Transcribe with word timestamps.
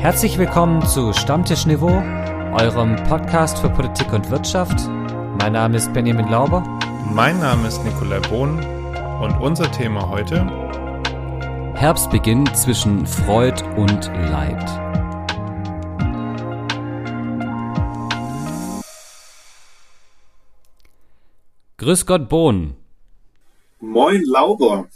Herzlich 0.00 0.38
willkommen 0.38 0.86
zu 0.86 1.12
Stammtisch 1.12 1.66
Niveau, 1.66 1.88
eurem 1.88 2.94
Podcast 3.08 3.58
für 3.58 3.68
Politik 3.68 4.12
und 4.12 4.30
Wirtschaft. 4.30 4.86
Mein 5.40 5.54
Name 5.54 5.76
ist 5.76 5.92
Benjamin 5.92 6.28
Lauber. 6.28 6.62
Mein 7.04 7.40
Name 7.40 7.66
ist 7.66 7.82
Nikolai 7.82 8.20
Bohn 8.20 8.64
und 9.20 9.32
unser 9.40 9.70
Thema 9.72 10.08
heute 10.08 10.46
Herbstbeginn 11.74 12.46
zwischen 12.54 13.08
Freud 13.08 13.60
und 13.76 14.06
Leid. 14.30 14.64
Grüß 21.78 22.06
Gott, 22.06 22.28
Bohn. 22.28 22.76
Moin, 23.80 24.22
Lauber. 24.26 24.86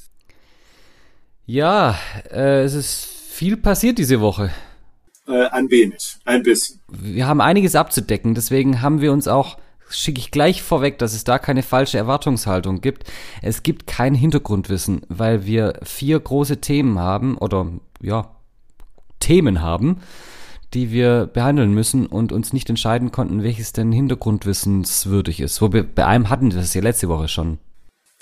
Ja, 1.44 1.96
äh, 2.30 2.62
es 2.62 2.74
ist 2.74 3.04
viel 3.04 3.56
passiert 3.56 3.98
diese 3.98 4.20
Woche. 4.20 4.52
Äh, 5.26 5.46
ein 5.48 5.70
wenig, 5.70 6.16
ein 6.24 6.42
bisschen. 6.42 6.80
Wir 6.88 7.26
haben 7.26 7.40
einiges 7.40 7.76
abzudecken, 7.76 8.34
deswegen 8.34 8.82
haben 8.82 9.00
wir 9.00 9.12
uns 9.12 9.28
auch, 9.28 9.56
schicke 9.88 10.18
ich 10.18 10.30
gleich 10.32 10.62
vorweg, 10.62 10.98
dass 10.98 11.14
es 11.14 11.22
da 11.22 11.38
keine 11.38 11.62
falsche 11.62 11.98
Erwartungshaltung 11.98 12.80
gibt. 12.80 13.04
Es 13.40 13.62
gibt 13.62 13.86
kein 13.86 14.14
Hintergrundwissen, 14.14 15.02
weil 15.08 15.46
wir 15.46 15.78
vier 15.84 16.18
große 16.18 16.60
Themen 16.60 16.98
haben 16.98 17.38
oder 17.38 17.68
ja, 18.00 18.34
Themen 19.20 19.62
haben, 19.62 20.00
die 20.74 20.90
wir 20.90 21.26
behandeln 21.32 21.72
müssen 21.72 22.06
und 22.06 22.32
uns 22.32 22.52
nicht 22.52 22.68
entscheiden 22.68 23.12
konnten, 23.12 23.44
welches 23.44 23.72
denn 23.72 23.92
hintergrundwissenswürdig 23.92 25.40
ist. 25.40 25.62
Wo 25.62 25.72
wir 25.72 25.84
bei 25.84 26.04
einem 26.04 26.30
hatten 26.30 26.50
wir 26.50 26.58
das 26.58 26.74
ja 26.74 26.82
letzte 26.82 27.08
Woche 27.08 27.28
schon. 27.28 27.58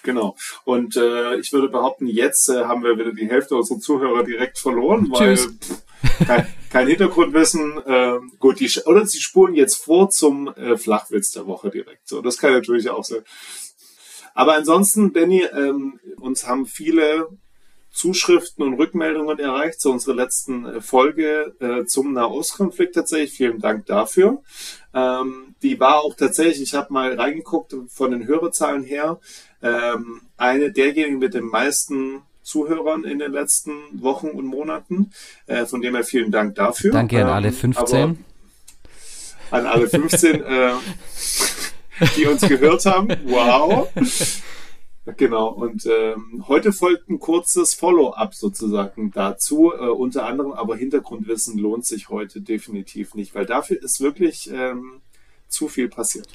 Genau. 0.02 0.36
Und 0.64 0.96
äh, 0.96 1.36
ich 1.36 1.52
würde 1.52 1.68
behaupten, 1.68 2.06
jetzt 2.06 2.48
äh, 2.48 2.64
haben 2.64 2.82
wir 2.82 2.98
wieder 2.98 3.12
die 3.12 3.28
Hälfte 3.28 3.56
unserer 3.56 3.78
Zuhörer 3.78 4.24
direkt 4.24 4.58
verloren, 4.58 5.10
Tschüss. 5.12 5.46
weil 5.46 5.54
pff, 5.54 6.26
kein, 6.26 6.46
kein 6.70 6.88
Hintergrundwissen. 6.88 7.78
Äh, 7.84 8.18
gut, 8.38 8.60
die 8.60 8.70
oder 8.86 9.04
sie 9.04 9.20
spulen 9.20 9.54
jetzt 9.54 9.76
vor 9.76 10.08
zum 10.10 10.48
äh, 10.54 10.78
Flachwitz 10.78 11.32
der 11.32 11.46
Woche 11.46 11.70
direkt. 11.70 12.08
So, 12.08 12.22
das 12.22 12.38
kann 12.38 12.52
natürlich 12.52 12.88
auch 12.88 13.04
sein. 13.04 13.22
Aber 14.34 14.54
ansonsten, 14.54 15.12
Benny, 15.12 15.42
ähm, 15.42 16.00
uns 16.18 16.46
haben 16.46 16.64
viele 16.64 17.28
Zuschriften 17.92 18.64
und 18.64 18.74
Rückmeldungen 18.74 19.38
erreicht 19.38 19.80
zu 19.80 19.90
unserer 19.90 20.14
letzten 20.14 20.64
äh, 20.64 20.80
Folge 20.80 21.54
äh, 21.60 21.84
zum 21.84 22.12
Nahostkonflikt 22.12 22.94
tatsächlich. 22.94 23.32
Vielen 23.32 23.58
Dank 23.58 23.86
dafür. 23.86 24.42
Ähm, 24.94 25.56
die 25.62 25.78
war 25.80 26.00
auch 26.00 26.14
tatsächlich, 26.14 26.62
ich 26.62 26.74
habe 26.74 26.92
mal 26.92 27.14
reingeguckt 27.14 27.74
von 27.88 28.12
den 28.12 28.26
Hörerzahlen 28.26 28.84
her, 28.84 29.20
ähm, 29.62 30.22
eine 30.36 30.72
derjenigen 30.72 31.18
mit 31.18 31.34
den 31.34 31.46
meisten 31.46 32.22
Zuhörern 32.50 33.04
in 33.04 33.20
den 33.20 33.32
letzten 33.32 33.72
Wochen 34.02 34.28
und 34.28 34.46
Monaten. 34.46 35.12
Äh, 35.46 35.66
von 35.66 35.80
dem 35.80 35.94
her 35.94 36.04
vielen 36.04 36.32
Dank 36.32 36.56
dafür. 36.56 36.92
Danke 36.92 37.18
an 37.18 37.28
Ähm, 37.28 37.32
alle 37.32 37.52
15. 37.52 37.96
aber 37.96 38.16
An 39.52 39.66
alle 39.66 39.88
15, 39.88 40.42
äh, 40.44 40.72
die 42.16 42.26
uns 42.26 42.42
gehört 42.42 42.84
haben. 42.86 43.08
Wow. 43.24 43.88
Genau, 45.16 45.48
und 45.48 45.86
ähm, 45.86 46.44
heute 46.46 46.72
folgt 46.72 47.08
ein 47.08 47.18
kurzes 47.18 47.74
Follow-up 47.74 48.34
sozusagen 48.34 49.10
dazu. 49.10 49.72
Äh, 49.72 49.88
unter 49.88 50.26
anderem, 50.26 50.52
aber 50.52 50.76
Hintergrundwissen 50.76 51.58
lohnt 51.58 51.86
sich 51.86 52.10
heute 52.10 52.40
definitiv 52.40 53.14
nicht, 53.14 53.34
weil 53.34 53.46
dafür 53.46 53.82
ist 53.82 54.00
wirklich 54.00 54.50
ähm, 54.52 55.00
zu 55.48 55.68
viel 55.68 55.88
passiert. 55.88 56.28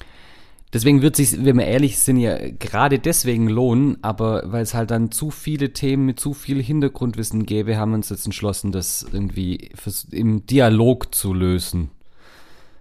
Deswegen 0.75 1.01
wird 1.01 1.15
sich, 1.15 1.45
wenn 1.45 1.57
wir 1.57 1.67
ehrlich 1.67 1.99
sind, 1.99 2.17
ja 2.17 2.37
gerade 2.37 2.99
deswegen 2.99 3.47
lohnen, 3.47 3.97
aber 4.01 4.43
weil 4.51 4.61
es 4.61 4.73
halt 4.73 4.91
dann 4.91 5.09
zu 5.09 5.31
viele 5.31 5.71
Themen 5.71 6.05
mit 6.05 6.19
zu 6.19 6.33
viel 6.33 6.61
Hintergrundwissen 6.61 7.45
gäbe, 7.45 7.77
haben 7.77 7.91
wir 7.91 7.95
uns 7.95 8.09
jetzt 8.09 8.25
entschlossen, 8.25 8.73
das 8.73 9.07
irgendwie 9.09 9.71
im 10.11 10.45
Dialog 10.45 11.15
zu 11.15 11.33
lösen. 11.33 11.91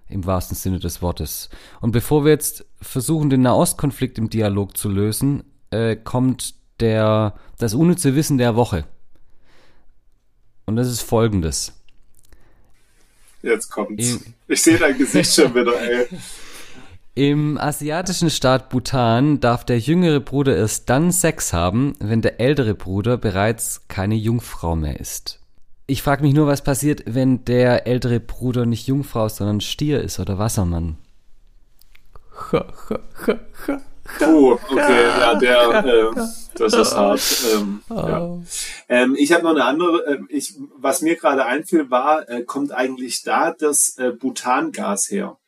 Im 0.09 0.27
wahrsten 0.27 0.57
Sinne 0.57 0.81
des 0.81 1.03
Wortes. 1.03 1.51
Und 1.81 1.93
bevor 1.93 2.25
wir 2.25 2.33
jetzt 2.33 2.67
versuchen, 2.83 3.31
den 3.31 3.43
Nahostkonflikt 3.43 4.19
im 4.19 4.29
Dialog 4.29 4.77
zu 4.77 4.89
lösen, 4.89 5.45
äh, 5.71 5.95
kommt 5.95 6.57
der, 6.81 7.37
das 7.59 7.75
unnütze 7.75 8.17
Wissen 8.17 8.39
der 8.39 8.57
Woche. 8.57 8.87
Und 10.67 10.75
das 10.75 10.89
ist 10.89 11.03
folgendes. 11.03 11.81
Jetzt 13.41 13.71
kommt's. 13.71 14.19
Ich 14.49 14.63
sehe 14.63 14.79
dein 14.79 14.99
Gesicht 14.99 15.33
schon 15.33 15.55
wieder, 15.55 15.81
ey. 15.81 16.09
Im 17.17 17.59
asiatischen 17.59 18.29
Staat 18.29 18.71
Bhutan 18.71 19.39
darf 19.39 19.65
der 19.65 19.79
jüngere 19.79 20.19
Bruder 20.19 20.57
erst 20.57 20.91
dann 20.91 21.13
Sex 21.13 21.53
haben, 21.53 21.93
wenn 22.01 22.23
der 22.23 22.41
ältere 22.41 22.75
Bruder 22.75 23.17
bereits 23.17 23.83
keine 23.87 24.17
Jungfrau 24.17 24.75
mehr 24.75 24.99
ist. 24.99 25.39
Ich 25.87 26.03
frage 26.03 26.23
mich 26.23 26.35
nur, 26.35 26.49
was 26.49 26.65
passiert, 26.65 27.05
wenn 27.07 27.45
der 27.45 27.87
ältere 27.87 28.19
Bruder 28.19 28.67
nicht 28.67 28.89
Jungfrau, 28.89 29.29
sondern 29.29 29.61
Stier 29.61 30.01
ist 30.01 30.19
oder 30.19 30.39
Wassermann. 30.39 30.99
Puh, 34.19 34.53
okay, 34.53 35.05
ja, 35.07 35.35
der, 35.37 35.85
äh, 35.85 36.27
das 36.57 36.75
ist 36.75 36.97
hart. 36.97 37.21
Ähm, 37.55 37.83
ja. 37.91 38.39
ähm, 38.89 39.17
ich 39.17 39.33
habe 39.33 39.45
noch 39.45 39.53
eine 39.53 39.65
andere, 39.65 40.05
äh, 40.07 40.19
ich, 40.29 40.55
was 40.77 41.01
mir 41.01 41.17
gerade 41.17 41.45
einfiel, 41.47 41.91
war, 41.91 42.29
äh, 42.29 42.43
kommt 42.43 42.73
eigentlich 42.73 43.23
da 43.23 43.53
das 43.53 43.97
äh, 43.99 44.11
Butangas 44.11 45.11
her? 45.11 45.39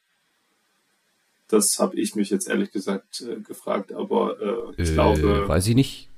Das 1.48 1.78
habe 1.78 1.96
ich 1.96 2.14
mich 2.16 2.30
jetzt 2.30 2.48
ehrlich 2.48 2.72
gesagt 2.72 3.20
äh, 3.22 3.40
gefragt, 3.40 3.92
aber 3.92 4.36
äh, 4.76 4.82
ich 4.82 4.92
glaube 4.92 5.46
weiß 5.48 5.66
ich 5.68 5.74
nicht. 5.74 6.08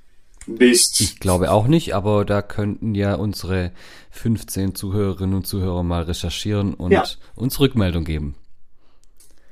nicht. 0.47 1.01
Ich 1.01 1.21
glaube 1.21 1.51
auch 1.51 1.67
nicht, 1.67 1.95
aber 1.95 2.25
da 2.25 2.41
könnten 2.43 2.95
ja 2.95 3.15
unsere 3.15 3.73
15 4.11 4.75
Zuhörerinnen 4.75 5.35
und 5.37 5.47
Zuhörer 5.47 5.83
mal 5.83 6.03
recherchieren 6.05 6.73
und 6.75 6.93
Ja. 6.93 7.05
uns 7.35 7.61
Rückmeldung 7.61 8.05
geben. 8.05 8.35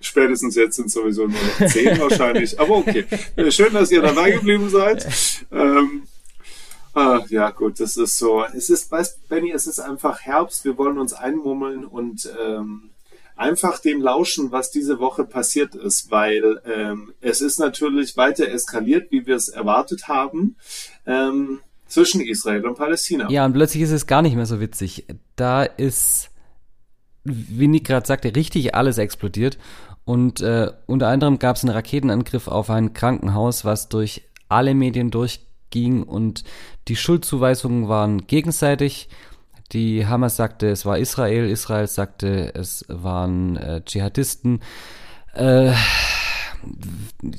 Spätestens 0.00 0.54
jetzt 0.54 0.76
sind 0.76 0.90
sowieso 0.90 1.26
nur 1.26 1.38
noch 1.60 1.66
zehn 1.68 1.98
wahrscheinlich. 2.00 2.58
Aber 2.60 2.76
okay. 2.76 3.04
Äh, 3.36 3.50
Schön, 3.50 3.72
dass 3.74 3.90
ihr 3.90 4.02
dabei 4.02 4.30
geblieben 4.30 4.68
seid. 4.70 5.06
Ähm, 5.50 6.02
ah, 6.94 7.20
ja, 7.28 7.50
gut, 7.50 7.80
das 7.80 7.96
ist 7.96 8.16
so. 8.18 8.44
Es 8.54 8.70
ist, 8.70 8.90
weißt 8.90 9.28
Benny, 9.28 9.50
es 9.52 9.66
ist 9.66 9.80
einfach 9.80 10.20
Herbst. 10.20 10.64
Wir 10.64 10.78
wollen 10.78 10.98
uns 10.98 11.12
einmummeln 11.12 11.84
und 11.84 12.28
ähm, 12.46 12.90
einfach 13.36 13.78
dem 13.78 14.00
lauschen, 14.00 14.50
was 14.50 14.70
diese 14.70 14.98
Woche 14.98 15.24
passiert 15.24 15.74
ist, 15.74 16.10
weil 16.10 16.60
ähm, 16.64 17.12
es 17.20 17.42
ist 17.42 17.58
natürlich 17.58 18.16
weiter 18.16 18.48
eskaliert, 18.48 19.12
wie 19.12 19.26
wir 19.26 19.36
es 19.36 19.48
erwartet 19.48 20.08
haben, 20.08 20.56
ähm, 21.06 21.60
zwischen 21.86 22.20
Israel 22.20 22.66
und 22.66 22.76
Palästina. 22.76 23.30
Ja, 23.30 23.44
und 23.44 23.52
plötzlich 23.52 23.82
ist 23.82 23.92
es 23.92 24.06
gar 24.06 24.22
nicht 24.22 24.34
mehr 24.34 24.46
so 24.46 24.58
witzig. 24.60 25.06
Da 25.36 25.62
ist, 25.62 26.30
wie 27.24 27.68
Nick 27.68 27.84
gerade 27.84 28.06
sagte, 28.06 28.34
richtig 28.34 28.74
alles 28.74 28.98
explodiert. 28.98 29.58
Und 30.04 30.40
äh, 30.40 30.72
unter 30.86 31.08
anderem 31.08 31.38
gab 31.38 31.56
es 31.56 31.64
einen 31.64 31.74
Raketenangriff 31.74 32.48
auf 32.48 32.70
ein 32.70 32.92
Krankenhaus, 32.92 33.64
was 33.64 33.88
durch 33.88 34.22
alle 34.48 34.74
Medien 34.74 35.10
durchging 35.10 36.04
und 36.04 36.44
die 36.88 36.96
Schuldzuweisungen 36.96 37.88
waren 37.88 38.26
gegenseitig. 38.26 39.08
Die 39.72 40.06
Hamas 40.06 40.36
sagte, 40.36 40.68
es 40.68 40.86
war 40.86 40.98
Israel, 40.98 41.48
Israel 41.48 41.86
sagte, 41.86 42.54
es 42.54 42.84
waren 42.88 43.56
äh, 43.56 43.82
Dschihadisten. 43.84 44.60
Äh, 45.34 45.72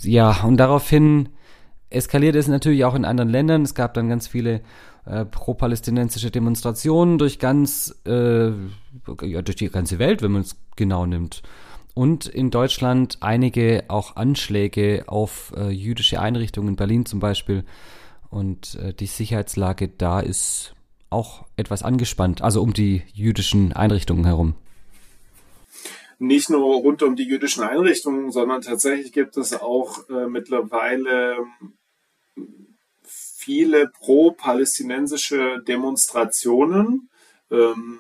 ja, 0.02 0.44
und 0.44 0.58
daraufhin 0.58 1.30
eskaliert 1.90 2.36
es 2.36 2.48
natürlich 2.48 2.86
auch 2.86 2.96
in 2.96 3.06
anderen 3.06 3.30
Ländern. 3.30 3.64
Es 3.64 3.76
gab 3.76 3.94
dann 3.94 4.10
ganz 4.10 4.28
viele 4.28 4.62
äh, 5.06 5.26
pro-palästinensische 5.26 6.32
Demonstrationen 6.32 7.18
durch 7.18 7.40
ganz, 7.40 7.96
äh, 8.06 8.50
ja, 8.50 9.42
durch 9.42 9.56
die 9.56 9.70
ganze 9.70 10.00
Welt, 10.00 10.22
wenn 10.22 10.32
man 10.32 10.42
es 10.42 10.58
genau 10.76 11.06
nimmt. 11.06 11.44
Und 11.94 12.28
in 12.28 12.52
Deutschland 12.52 13.18
einige 13.22 13.86
auch 13.88 14.18
Anschläge 14.18 15.06
auf 15.08 15.54
äh, 15.58 15.70
jüdische 15.70 16.20
Einrichtungen, 16.20 16.70
in 16.70 16.76
Berlin 16.76 17.06
zum 17.06 17.20
Beispiel. 17.20 17.64
Und 18.30 18.76
äh, 18.76 18.94
die 18.94 19.08
Sicherheitslage 19.08 19.88
da 19.88 20.20
ist 20.20 20.76
auch 21.10 21.46
etwas 21.56 21.84
angespannt, 21.84 22.42
also 22.42 22.62
um 22.62 22.74
die 22.74 23.04
jüdischen 23.14 23.74
Einrichtungen 23.74 24.26
herum. 24.26 24.56
nicht 26.20 26.50
nur 26.50 26.78
rund 26.78 27.04
um 27.04 27.16
die 27.16 27.28
jüdischen 27.28 27.64
Einrichtungen, 27.64 28.32
sondern 28.32 28.62
tatsächlich 28.62 29.12
gibt 29.12 29.38
es 29.38 29.54
auch 29.54 30.10
äh, 30.10 30.28
mittlerweile 30.28 31.38
viele 33.14 33.88
pro-palästinensische 33.88 35.64
Demonstrationen, 35.66 37.10
ähm, 37.50 38.00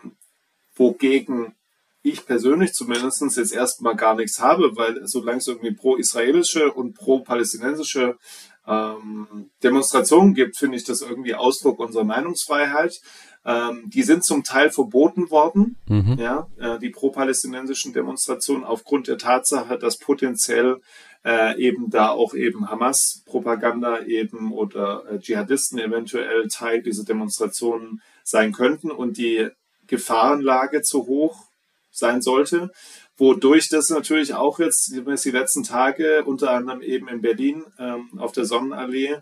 wogegen 0.75 1.55
ich 2.03 2.25
persönlich 2.25 2.73
zumindest 2.73 3.21
jetzt 3.37 3.53
erstmal 3.53 3.95
gar 3.95 4.15
nichts 4.15 4.39
habe, 4.39 4.75
weil 4.75 5.07
solange 5.07 5.39
es 5.39 5.47
irgendwie 5.47 5.73
pro-israelische 5.73 6.71
und 6.73 6.95
pro-palästinensische 6.95 8.17
ähm, 8.67 9.49
Demonstrationen 9.63 10.33
gibt, 10.33 10.57
finde 10.57 10.77
ich 10.77 10.83
das 10.83 11.01
irgendwie 11.01 11.35
Ausdruck 11.35 11.79
unserer 11.79 12.03
Meinungsfreiheit. 12.03 13.01
Ähm, 13.45 13.83
die 13.87 14.03
sind 14.03 14.25
zum 14.25 14.43
Teil 14.43 14.71
verboten 14.71 15.31
worden, 15.31 15.77
Mhm. 15.87 16.17
ja, 16.19 16.47
äh, 16.59 16.79
die 16.79 16.89
pro-palästinensischen 16.89 17.93
Demonstrationen 17.93 18.65
aufgrund 18.65 19.07
der 19.07 19.17
Tatsache, 19.17 19.77
dass 19.77 19.97
potenziell 19.97 20.81
äh, 21.23 21.59
eben 21.59 21.89
da 21.89 22.09
auch 22.09 22.33
eben 22.33 22.69
Hamas-Propaganda 22.69 24.01
eben 24.01 24.51
oder 24.51 25.03
äh, 25.09 25.19
Dschihadisten 25.19 25.79
eventuell 25.79 26.47
Teil 26.47 26.81
dieser 26.81 27.03
Demonstrationen 27.05 28.01
sein 28.23 28.51
könnten 28.51 28.91
und 28.91 29.17
die 29.17 29.49
Gefahrenlage 29.87 30.81
zu 30.81 31.07
hoch 31.07 31.45
sein 31.91 32.21
sollte, 32.21 32.71
wodurch 33.17 33.69
das 33.69 33.89
natürlich 33.89 34.33
auch 34.35 34.59
jetzt 34.59 34.91
die 34.91 35.31
letzten 35.31 35.63
Tage 35.63 36.23
unter 36.25 36.51
anderem 36.51 36.81
eben 36.81 37.07
in 37.07 37.21
Berlin 37.21 37.63
ähm, 37.79 38.09
auf 38.17 38.31
der 38.31 38.45
Sonnenallee 38.45 39.17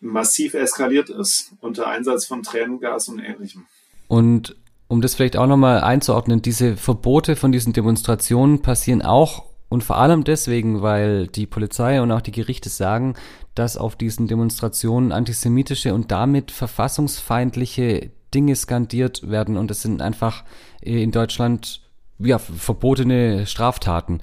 massiv 0.00 0.54
eskaliert 0.54 1.08
ist 1.10 1.52
unter 1.60 1.88
Einsatz 1.88 2.26
von 2.26 2.42
Tränengas 2.42 3.08
und 3.08 3.18
ähnlichem. 3.18 3.66
Und 4.06 4.56
um 4.86 5.00
das 5.00 5.14
vielleicht 5.14 5.36
auch 5.36 5.46
nochmal 5.46 5.80
einzuordnen, 5.80 6.42
diese 6.42 6.76
Verbote 6.76 7.36
von 7.36 7.52
diesen 7.52 7.72
Demonstrationen 7.72 8.62
passieren 8.62 9.02
auch 9.02 9.44
und 9.68 9.82
vor 9.82 9.96
allem 9.96 10.24
deswegen, 10.24 10.82
weil 10.82 11.26
die 11.26 11.46
Polizei 11.46 12.00
und 12.00 12.12
auch 12.12 12.20
die 12.20 12.32
Gerichte 12.32 12.68
sagen, 12.68 13.14
dass 13.54 13.76
auf 13.76 13.96
diesen 13.96 14.28
Demonstrationen 14.28 15.10
antisemitische 15.10 15.94
und 15.94 16.10
damit 16.10 16.50
verfassungsfeindliche 16.50 18.10
Dinge 18.34 18.54
skandiert 18.56 19.28
werden 19.28 19.56
und 19.56 19.70
das 19.70 19.82
sind 19.82 20.02
einfach 20.02 20.44
in 20.80 21.12
Deutschland 21.12 21.83
ja, 22.18 22.38
verbotene 22.38 23.46
Straftaten. 23.46 24.20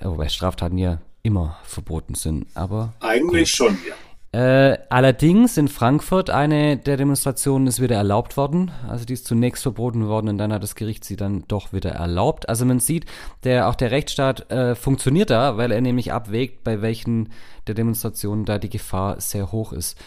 Wobei 0.00 0.28
Straftaten 0.28 0.78
ja 0.78 0.98
immer 1.22 1.58
verboten 1.64 2.14
sind, 2.14 2.46
aber. 2.54 2.94
Eigentlich 3.00 3.50
gut. 3.50 3.68
schon, 3.68 3.78
ja. 3.88 3.94
Äh, 4.32 4.78
allerdings 4.90 5.56
in 5.56 5.66
Frankfurt 5.66 6.30
eine 6.30 6.76
der 6.76 6.96
Demonstrationen 6.96 7.66
ist 7.66 7.80
wieder 7.80 7.96
erlaubt 7.96 8.36
worden. 8.36 8.70
Also 8.88 9.04
die 9.04 9.14
ist 9.14 9.26
zunächst 9.26 9.64
verboten 9.64 10.06
worden 10.06 10.28
und 10.28 10.38
dann 10.38 10.52
hat 10.52 10.62
das 10.62 10.76
Gericht 10.76 11.04
sie 11.04 11.16
dann 11.16 11.44
doch 11.48 11.72
wieder 11.72 11.90
erlaubt. 11.90 12.48
Also 12.48 12.64
man 12.64 12.78
sieht, 12.78 13.06
der 13.42 13.68
auch 13.68 13.74
der 13.74 13.90
Rechtsstaat 13.90 14.48
äh, 14.52 14.76
funktioniert 14.76 15.30
da, 15.30 15.56
weil 15.56 15.72
er 15.72 15.80
nämlich 15.80 16.12
abwägt, 16.12 16.62
bei 16.62 16.80
welchen 16.80 17.30
der 17.66 17.74
Demonstrationen 17.74 18.44
da 18.44 18.58
die 18.58 18.70
Gefahr 18.70 19.20
sehr 19.20 19.50
hoch 19.50 19.72
ist. 19.72 19.98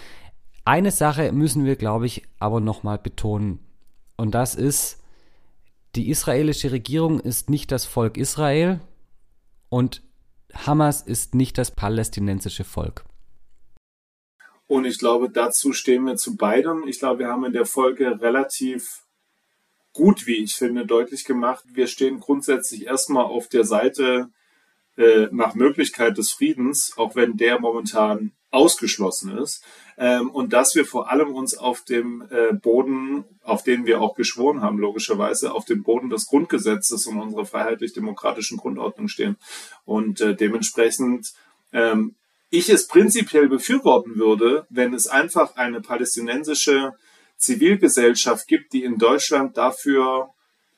Eine 0.63 0.91
Sache 0.91 1.33
müssen 1.33 1.65
wir, 1.65 1.75
glaube 1.75 2.05
ich, 2.05 2.23
aber 2.39 2.61
nochmal 2.61 2.97
betonen. 2.99 3.59
Und 4.15 4.33
das 4.33 4.55
ist, 4.55 5.02
die 5.95 6.09
israelische 6.09 6.71
Regierung 6.71 7.19
ist 7.19 7.49
nicht 7.49 7.71
das 7.71 7.85
Volk 7.85 8.17
Israel 8.17 8.81
und 9.69 10.01
Hamas 10.53 11.01
ist 11.01 11.35
nicht 11.35 11.57
das 11.57 11.71
palästinensische 11.71 12.63
Volk. 12.63 13.05
Und 14.67 14.85
ich 14.85 14.97
glaube, 14.97 15.29
dazu 15.29 15.73
stehen 15.73 16.05
wir 16.05 16.15
zu 16.15 16.35
beidem. 16.35 16.87
Ich 16.87 16.99
glaube, 16.99 17.19
wir 17.19 17.27
haben 17.27 17.45
in 17.45 17.53
der 17.53 17.65
Folge 17.65 18.21
relativ 18.21 19.03
gut, 19.91 20.25
wie 20.25 20.43
ich 20.43 20.55
finde, 20.55 20.85
deutlich 20.85 21.25
gemacht. 21.25 21.63
Wir 21.73 21.87
stehen 21.87 22.19
grundsätzlich 22.19 22.85
erstmal 22.85 23.25
auf 23.25 23.47
der 23.47 23.65
Seite 23.65 24.29
äh, 24.97 25.27
nach 25.31 25.53
Möglichkeit 25.53 26.17
des 26.17 26.31
Friedens, 26.31 26.93
auch 26.97 27.15
wenn 27.15 27.37
der 27.37 27.59
momentan 27.59 28.31
ausgeschlossen 28.53 29.37
ist. 29.37 29.63
Ähm, 29.97 30.29
und 30.29 30.53
dass 30.53 30.75
wir 30.75 30.85
vor 30.85 31.11
allem 31.11 31.35
uns 31.35 31.57
auf 31.57 31.81
dem 31.81 32.23
äh, 32.29 32.53
Boden, 32.53 33.25
auf 33.43 33.63
den 33.63 33.85
wir 33.85 34.01
auch 34.01 34.15
geschworen 34.15 34.61
haben, 34.61 34.77
logischerweise, 34.77 35.53
auf 35.53 35.65
dem 35.65 35.83
Boden 35.83 36.09
des 36.09 36.27
Grundgesetzes 36.27 37.07
und 37.07 37.19
unserer 37.19 37.45
freiheitlich-demokratischen 37.45 38.57
Grundordnung 38.57 39.07
stehen. 39.07 39.37
Und 39.85 40.21
äh, 40.21 40.35
dementsprechend 40.35 41.33
ähm, 41.73 42.15
ich 42.49 42.69
es 42.69 42.87
prinzipiell 42.87 43.47
befürworten 43.49 44.15
würde, 44.15 44.67
wenn 44.69 44.93
es 44.93 45.07
einfach 45.07 45.55
eine 45.55 45.81
palästinensische 45.81 46.93
Zivilgesellschaft 47.37 48.47
gibt, 48.47 48.73
die 48.73 48.83
in 48.83 48.99
Deutschland 48.99 49.57
dafür 49.57 50.29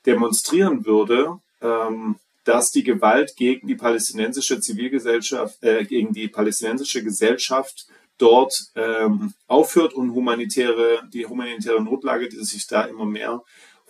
demonstrieren 0.06 0.86
würde, 0.86 1.38
ähm, 1.60 2.16
dass 2.46 2.70
die 2.70 2.84
Gewalt 2.84 3.34
gegen 3.36 3.66
die 3.66 3.74
palästinensische 3.74 4.60
Zivilgesellschaft, 4.60 5.62
äh, 5.64 5.84
gegen 5.84 6.12
die 6.12 6.28
palästinensische 6.28 7.02
Gesellschaft 7.02 7.88
dort 8.18 8.70
ähm, 8.76 9.34
aufhört 9.48 9.92
und 9.94 10.14
humanitäre, 10.14 11.02
die 11.12 11.26
humanitäre 11.26 11.82
Notlage, 11.82 12.28
die 12.28 12.42
sich 12.44 12.68
da 12.68 12.82
immer 12.82 13.04
mehr 13.04 13.42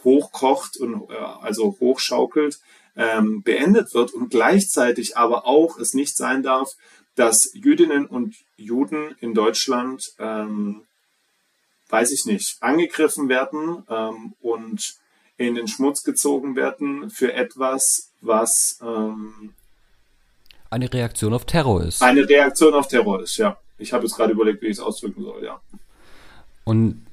hochkocht 0.04 0.78
und 0.78 1.10
äh, 1.10 1.14
also 1.16 1.76
hochschaukelt, 1.80 2.58
ähm, 2.96 3.42
beendet 3.42 3.92
wird 3.92 4.14
und 4.14 4.30
gleichzeitig 4.30 5.18
aber 5.18 5.46
auch 5.46 5.78
es 5.78 5.92
nicht 5.92 6.16
sein 6.16 6.42
darf, 6.42 6.70
dass 7.14 7.50
Jüdinnen 7.52 8.06
und 8.06 8.36
Juden 8.56 9.16
in 9.20 9.34
Deutschland, 9.34 10.14
ähm, 10.18 10.82
weiß 11.90 12.10
ich 12.10 12.24
nicht, 12.24 12.56
angegriffen 12.60 13.28
werden 13.28 13.84
ähm, 13.90 14.32
und 14.40 14.96
in 15.36 15.56
den 15.56 15.68
Schmutz 15.68 16.04
gezogen 16.04 16.56
werden 16.56 17.10
für 17.10 17.34
etwas, 17.34 18.05
was 18.20 18.78
ähm, 18.82 19.54
eine 20.70 20.92
Reaktion 20.92 21.32
auf 21.32 21.44
Terror 21.44 21.82
ist. 21.82 22.02
Eine 22.02 22.28
Reaktion 22.28 22.74
auf 22.74 22.88
Terror 22.88 23.22
ist, 23.22 23.36
ja. 23.36 23.56
Ich 23.78 23.92
habe 23.92 24.04
jetzt 24.04 24.16
gerade 24.16 24.32
überlegt, 24.32 24.62
wie 24.62 24.66
ich 24.66 24.78
es 24.78 24.80
ausdrücken 24.80 25.22
soll, 25.22 25.44
ja. 25.44 25.60
Und 26.64 27.06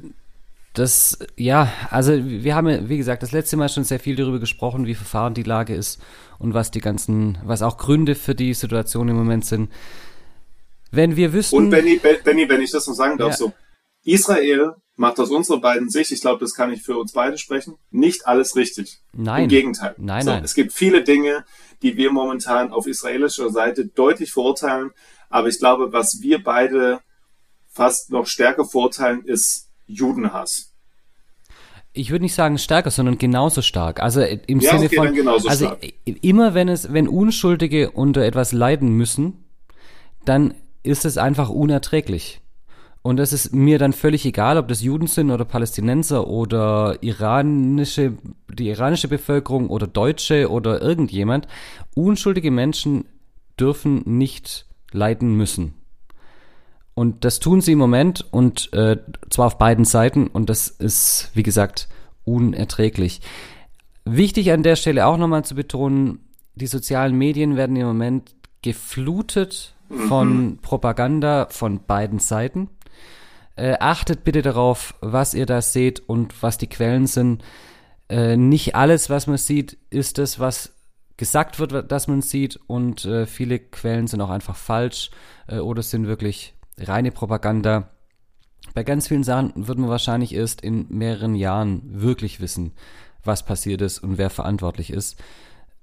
das, 0.73 1.19
ja, 1.37 1.71
also 1.91 2.13
wir 2.15 2.55
haben, 2.55 2.89
wie 2.89 2.97
gesagt, 2.97 3.21
das 3.21 3.31
letzte 3.31 3.57
Mal 3.57 3.69
schon 3.69 3.83
sehr 3.83 3.99
viel 3.99 4.15
darüber 4.15 4.39
gesprochen, 4.39 4.87
wie 4.87 4.95
verfahren 4.95 5.35
die 5.35 5.43
Lage 5.43 5.75
ist 5.75 6.01
und 6.39 6.55
was 6.55 6.71
die 6.71 6.81
ganzen, 6.81 7.37
was 7.43 7.61
auch 7.61 7.77
Gründe 7.77 8.15
für 8.15 8.33
die 8.33 8.55
Situation 8.55 9.07
im 9.07 9.15
Moment 9.15 9.45
sind. 9.45 9.71
Wenn 10.89 11.15
wir 11.15 11.33
wüssten. 11.33 11.57
Und 11.57 11.69
Benny, 11.69 11.99
Benny, 12.23 12.49
wenn 12.49 12.61
ich 12.61 12.71
das 12.71 12.87
noch 12.87 12.95
sagen 12.95 13.17
darf, 13.17 13.31
ja. 13.31 13.37
so. 13.37 13.53
Israel 14.03 14.75
macht 14.95 15.19
aus 15.19 15.29
unserer 15.29 15.59
beiden 15.59 15.89
Sicht, 15.89 16.11
ich 16.11 16.21
glaube, 16.21 16.39
das 16.39 16.53
kann 16.53 16.71
ich 16.71 16.83
für 16.83 16.97
uns 16.97 17.13
beide 17.13 17.37
sprechen, 17.37 17.75
nicht 17.89 18.27
alles 18.27 18.55
richtig. 18.55 18.99
Nein. 19.13 19.43
Im 19.43 19.49
Gegenteil. 19.49 19.95
Nein, 19.97 20.23
so, 20.23 20.31
nein. 20.31 20.43
Es 20.43 20.53
gibt 20.53 20.73
viele 20.73 21.03
Dinge, 21.03 21.45
die 21.81 21.97
wir 21.97 22.11
momentan 22.11 22.71
auf 22.71 22.87
israelischer 22.87 23.49
Seite 23.49 23.87
deutlich 23.87 24.31
verurteilen. 24.31 24.91
Aber 25.29 25.47
ich 25.47 25.57
glaube, 25.57 25.91
was 25.91 26.19
wir 26.21 26.43
beide 26.43 26.99
fast 27.69 28.11
noch 28.11 28.27
stärker 28.27 28.65
verurteilen, 28.65 29.23
ist 29.25 29.69
Judenhass. 29.87 30.73
Ich 31.91 32.09
würde 32.09 32.23
nicht 32.23 32.35
sagen 32.35 32.57
stärker, 32.57 32.91
sondern 32.91 33.17
genauso 33.17 33.61
stark. 33.61 33.99
Also 34.01 34.21
im 34.21 34.59
ja, 34.59 34.77
Sinne 34.77 34.89
von, 34.89 35.27
also 35.27 35.49
stark. 35.49 35.79
immer 36.05 36.53
wenn 36.53 36.67
es, 36.67 36.91
wenn 36.91 37.07
Unschuldige 37.07 37.91
unter 37.91 38.21
etwas 38.21 38.51
leiden 38.51 38.89
müssen, 38.89 39.45
dann 40.25 40.55
ist 40.81 41.05
es 41.05 41.17
einfach 41.17 41.49
unerträglich. 41.49 42.42
Und 43.03 43.19
es 43.19 43.33
ist 43.33 43.53
mir 43.53 43.79
dann 43.79 43.91
völlig 43.91 44.25
egal, 44.25 44.57
ob 44.57 44.69
das 44.69 44.81
Juden 44.81 45.07
sind 45.07 45.29
oder 45.29 45.43
Palästinenser 45.43 46.25
oder 46.25 47.03
iranische, 47.03 48.13
die 48.49 48.69
iranische 48.69 49.09
Bevölkerung 49.09 49.69
oder 49.69 49.87
Deutsche 49.87 50.49
oder 50.49 50.81
irgendjemand. 50.81 51.47
Unschuldige 51.95 52.49
Menschen 52.49 53.03
dürfen 53.59 54.03
nicht 54.05 54.65
leiden 54.93 55.35
müssen. 55.35 55.73
Und 56.93 57.25
das 57.25 57.39
tun 57.39 57.59
sie 57.59 57.73
im 57.73 57.79
Moment 57.79 58.25
und 58.31 58.71
äh, 58.71 58.97
zwar 59.29 59.47
auf 59.47 59.57
beiden 59.57 59.83
Seiten 59.83 60.27
und 60.27 60.49
das 60.49 60.69
ist, 60.69 61.31
wie 61.33 61.43
gesagt, 61.43 61.89
unerträglich. 62.23 63.19
Wichtig 64.05 64.51
an 64.51 64.63
der 64.63 64.77
Stelle 64.77 65.07
auch 65.07 65.17
nochmal 65.17 65.43
zu 65.43 65.55
betonen, 65.55 66.19
die 66.55 66.67
sozialen 66.67 67.17
Medien 67.17 67.57
werden 67.57 67.75
im 67.75 67.87
Moment 67.87 68.35
geflutet 68.61 69.73
von 70.07 70.45
mhm. 70.45 70.57
Propaganda 70.59 71.47
von 71.49 71.83
beiden 71.85 72.19
Seiten. 72.19 72.69
Äh, 73.55 73.75
achtet 73.79 74.23
bitte 74.23 74.41
darauf, 74.41 74.95
was 75.01 75.33
ihr 75.33 75.45
da 75.45 75.61
seht 75.61 75.99
und 75.99 76.41
was 76.41 76.57
die 76.57 76.67
Quellen 76.67 77.07
sind. 77.07 77.43
Äh, 78.09 78.35
nicht 78.35 78.75
alles, 78.75 79.09
was 79.09 79.27
man 79.27 79.37
sieht, 79.37 79.77
ist 79.89 80.17
das, 80.17 80.39
was 80.39 80.73
gesagt 81.17 81.59
wird, 81.59 81.91
dass 81.91 82.07
man 82.07 82.21
sieht 82.21 82.59
und 82.67 83.05
äh, 83.05 83.25
viele 83.25 83.59
Quellen 83.59 84.07
sind 84.07 84.21
auch 84.21 84.29
einfach 84.29 84.55
falsch 84.55 85.11
äh, 85.47 85.59
oder 85.59 85.83
sind 85.83 86.07
wirklich 86.07 86.53
reine 86.77 87.11
Propaganda. 87.11 87.89
Bei 88.73 88.83
ganz 88.83 89.07
vielen 89.07 89.23
Sachen 89.23 89.51
wird 89.55 89.77
man 89.77 89.89
wahrscheinlich 89.89 90.33
erst 90.33 90.61
in 90.61 90.87
mehreren 90.89 91.35
Jahren 91.35 91.81
wirklich 92.01 92.41
wissen, 92.41 92.71
was 93.23 93.45
passiert 93.45 93.81
ist 93.81 93.99
und 93.99 94.17
wer 94.17 94.29
verantwortlich 94.29 94.91
ist. 94.91 95.21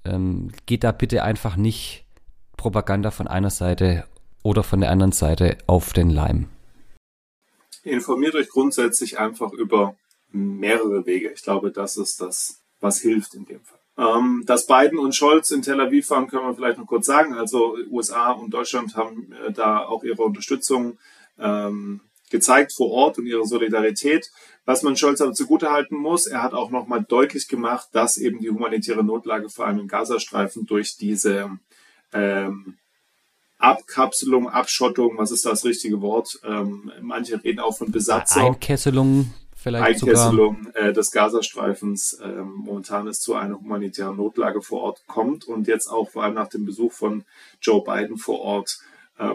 Ähm, 0.05 0.51
geht 0.67 0.83
da 0.83 0.93
bitte 0.93 1.23
einfach 1.23 1.57
nicht 1.57 2.05
Propaganda 2.57 3.11
von 3.11 3.29
einer 3.29 3.51
Seite 3.51 4.05
oder 4.43 4.63
von 4.63 4.81
der 4.81 4.91
anderen 4.91 5.13
Seite 5.13 5.59
auf 5.67 5.93
den 5.93 6.11
Leim. 6.11 6.49
Informiert 7.83 8.35
euch 8.35 8.49
grundsätzlich 8.49 9.19
einfach 9.19 9.53
über 9.53 9.97
mehrere 10.33 11.07
Wege. 11.07 11.31
Ich 11.31 11.43
glaube, 11.43 11.71
das 11.71 11.97
ist 11.97 12.21
das, 12.21 12.61
was 12.81 13.01
hilft 13.01 13.35
in 13.35 13.47
dem 13.47 13.61
Fall. 13.65 13.81
Ähm, 13.99 14.45
dass 14.47 14.67
Biden 14.67 14.99
und 14.99 15.15
Scholz 15.15 15.51
in 15.51 15.63
Tel 15.63 15.81
Aviv 15.81 16.09
waren, 16.11 16.29
können 16.29 16.47
wir 16.47 16.55
vielleicht 16.55 16.79
noch 16.79 16.87
kurz 16.87 17.07
sagen. 17.07 17.35
Also 17.35 17.77
USA 17.91 18.33
und 18.33 18.51
Deutschland 18.51 18.97
haben 18.97 19.33
äh, 19.33 19.53
da 19.53 19.85
auch 19.85 20.05
ihre 20.05 20.23
Unterstützung 20.23 20.99
ähm, 21.39 22.01
gezeigt 22.31 22.73
vor 22.73 22.91
Ort 22.91 23.19
und 23.19 23.27
ihre 23.27 23.45
Solidarität. 23.45 24.31
Was 24.65 24.83
man 24.83 24.97
Scholz 24.97 25.21
aber 25.21 25.33
zugutehalten 25.33 25.99
muss, 25.99 26.27
er 26.27 26.43
hat 26.43 26.55
auch 26.55 26.71
nochmal 26.71 27.05
deutlich 27.07 27.49
gemacht, 27.49 27.89
dass 27.93 28.17
eben 28.17 28.39
die 28.39 28.51
humanitäre 28.51 29.03
Notlage 29.03 29.51
vor 29.51 29.67
allem 29.67 29.81
im 29.81 29.89
Gazastreifen 29.89 30.65
durch 30.65 30.97
diese 30.97 31.51
ähm, 32.13 32.77
Abkapselung, 33.61 34.49
Abschottung, 34.49 35.19
was 35.19 35.31
ist 35.31 35.45
das 35.45 35.65
richtige 35.65 36.01
Wort? 36.01 36.41
Ähm, 36.45 36.91
manche 37.01 37.43
reden 37.43 37.61
auch 37.61 37.77
von 37.77 37.93
Besatzung. 37.93 38.43
Einkesselung 38.55 39.33
vielleicht 39.55 40.03
Einkesselung 40.03 40.65
sogar. 40.65 40.89
Äh, 40.89 40.93
des 40.93 41.11
Gazastreifens 41.11 42.15
äh, 42.15 42.43
momentan 42.43 43.07
es 43.07 43.21
zu 43.21 43.35
einer 43.35 43.59
humanitären 43.59 44.17
Notlage 44.17 44.63
vor 44.63 44.83
Ort 44.83 45.03
kommt 45.07 45.45
und 45.45 45.69
jetzt 45.69 45.89
auch 45.89 46.11
vor 46.11 46.25
allem 46.25 46.35
nach 46.35 46.49
dem 46.49 46.65
Besuch 46.65 46.93
von 46.93 47.25
Joe 47.61 47.83
Biden 47.85 48.17
vor 48.17 48.41
Ort 48.41 48.79
äh, 49.19 49.35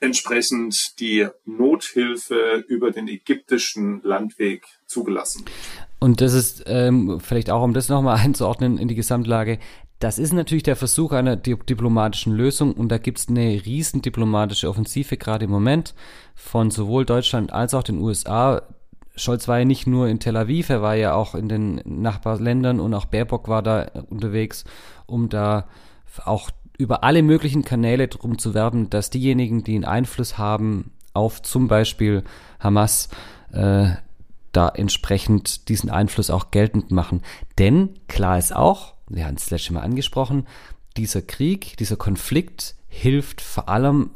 entsprechend 0.00 1.00
die 1.00 1.26
Nothilfe 1.44 2.64
über 2.68 2.90
den 2.90 3.08
ägyptischen 3.08 4.02
Landweg 4.02 4.64
zugelassen. 4.86 5.44
Und 5.98 6.20
das 6.20 6.34
ist 6.34 6.64
ähm, 6.66 7.20
vielleicht 7.20 7.50
auch, 7.50 7.62
um 7.62 7.72
das 7.72 7.88
nochmal 7.88 8.18
einzuordnen 8.18 8.76
in 8.76 8.88
die 8.88 8.94
Gesamtlage, 8.94 9.58
das 9.98 10.18
ist 10.18 10.32
natürlich 10.32 10.62
der 10.62 10.76
Versuch 10.76 11.12
einer 11.12 11.36
di 11.36 11.56
diplomatischen 11.56 12.34
Lösung 12.34 12.72
und 12.72 12.90
da 12.90 12.98
gibt's 12.98 13.28
eine 13.28 13.64
riesen 13.64 14.02
diplomatische 14.02 14.68
Offensive 14.68 15.16
gerade 15.16 15.46
im 15.46 15.50
Moment 15.50 15.94
von 16.34 16.70
sowohl 16.70 17.06
Deutschland 17.06 17.52
als 17.52 17.72
auch 17.72 17.82
den 17.82 17.98
USA. 17.98 18.62
Scholz 19.14 19.48
war 19.48 19.58
ja 19.60 19.64
nicht 19.64 19.86
nur 19.86 20.08
in 20.08 20.20
Tel 20.20 20.36
Aviv, 20.36 20.68
er 20.68 20.82
war 20.82 20.94
ja 20.94 21.14
auch 21.14 21.34
in 21.34 21.48
den 21.48 21.80
Nachbarländern 21.84 22.80
und 22.80 22.92
auch 22.92 23.06
Baerbock 23.06 23.48
war 23.48 23.62
da 23.62 23.90
unterwegs, 24.10 24.64
um 25.06 25.30
da 25.30 25.66
auch 26.24 26.50
über 26.76 27.02
alle 27.02 27.22
möglichen 27.22 27.64
Kanäle 27.64 28.08
drum 28.08 28.38
zu 28.38 28.52
werben, 28.52 28.90
dass 28.90 29.08
diejenigen, 29.08 29.64
die 29.64 29.76
einen 29.76 29.86
Einfluss 29.86 30.36
haben 30.36 30.92
auf 31.14 31.40
zum 31.40 31.68
Beispiel 31.68 32.22
Hamas, 32.60 33.08
äh, 33.52 33.88
da 34.52 34.68
entsprechend 34.68 35.70
diesen 35.70 35.88
Einfluss 35.90 36.30
auch 36.30 36.50
geltend 36.50 36.90
machen. 36.90 37.22
Denn 37.58 37.94
klar 38.08 38.38
ist 38.38 38.54
auch, 38.54 38.95
wir 39.08 39.26
haben 39.26 39.36
es 39.36 39.50
letztes 39.50 39.70
Mal 39.70 39.80
angesprochen, 39.80 40.46
dieser 40.96 41.22
Krieg, 41.22 41.76
dieser 41.76 41.96
Konflikt 41.96 42.74
hilft 42.88 43.40
vor 43.40 43.68
allem 43.68 44.10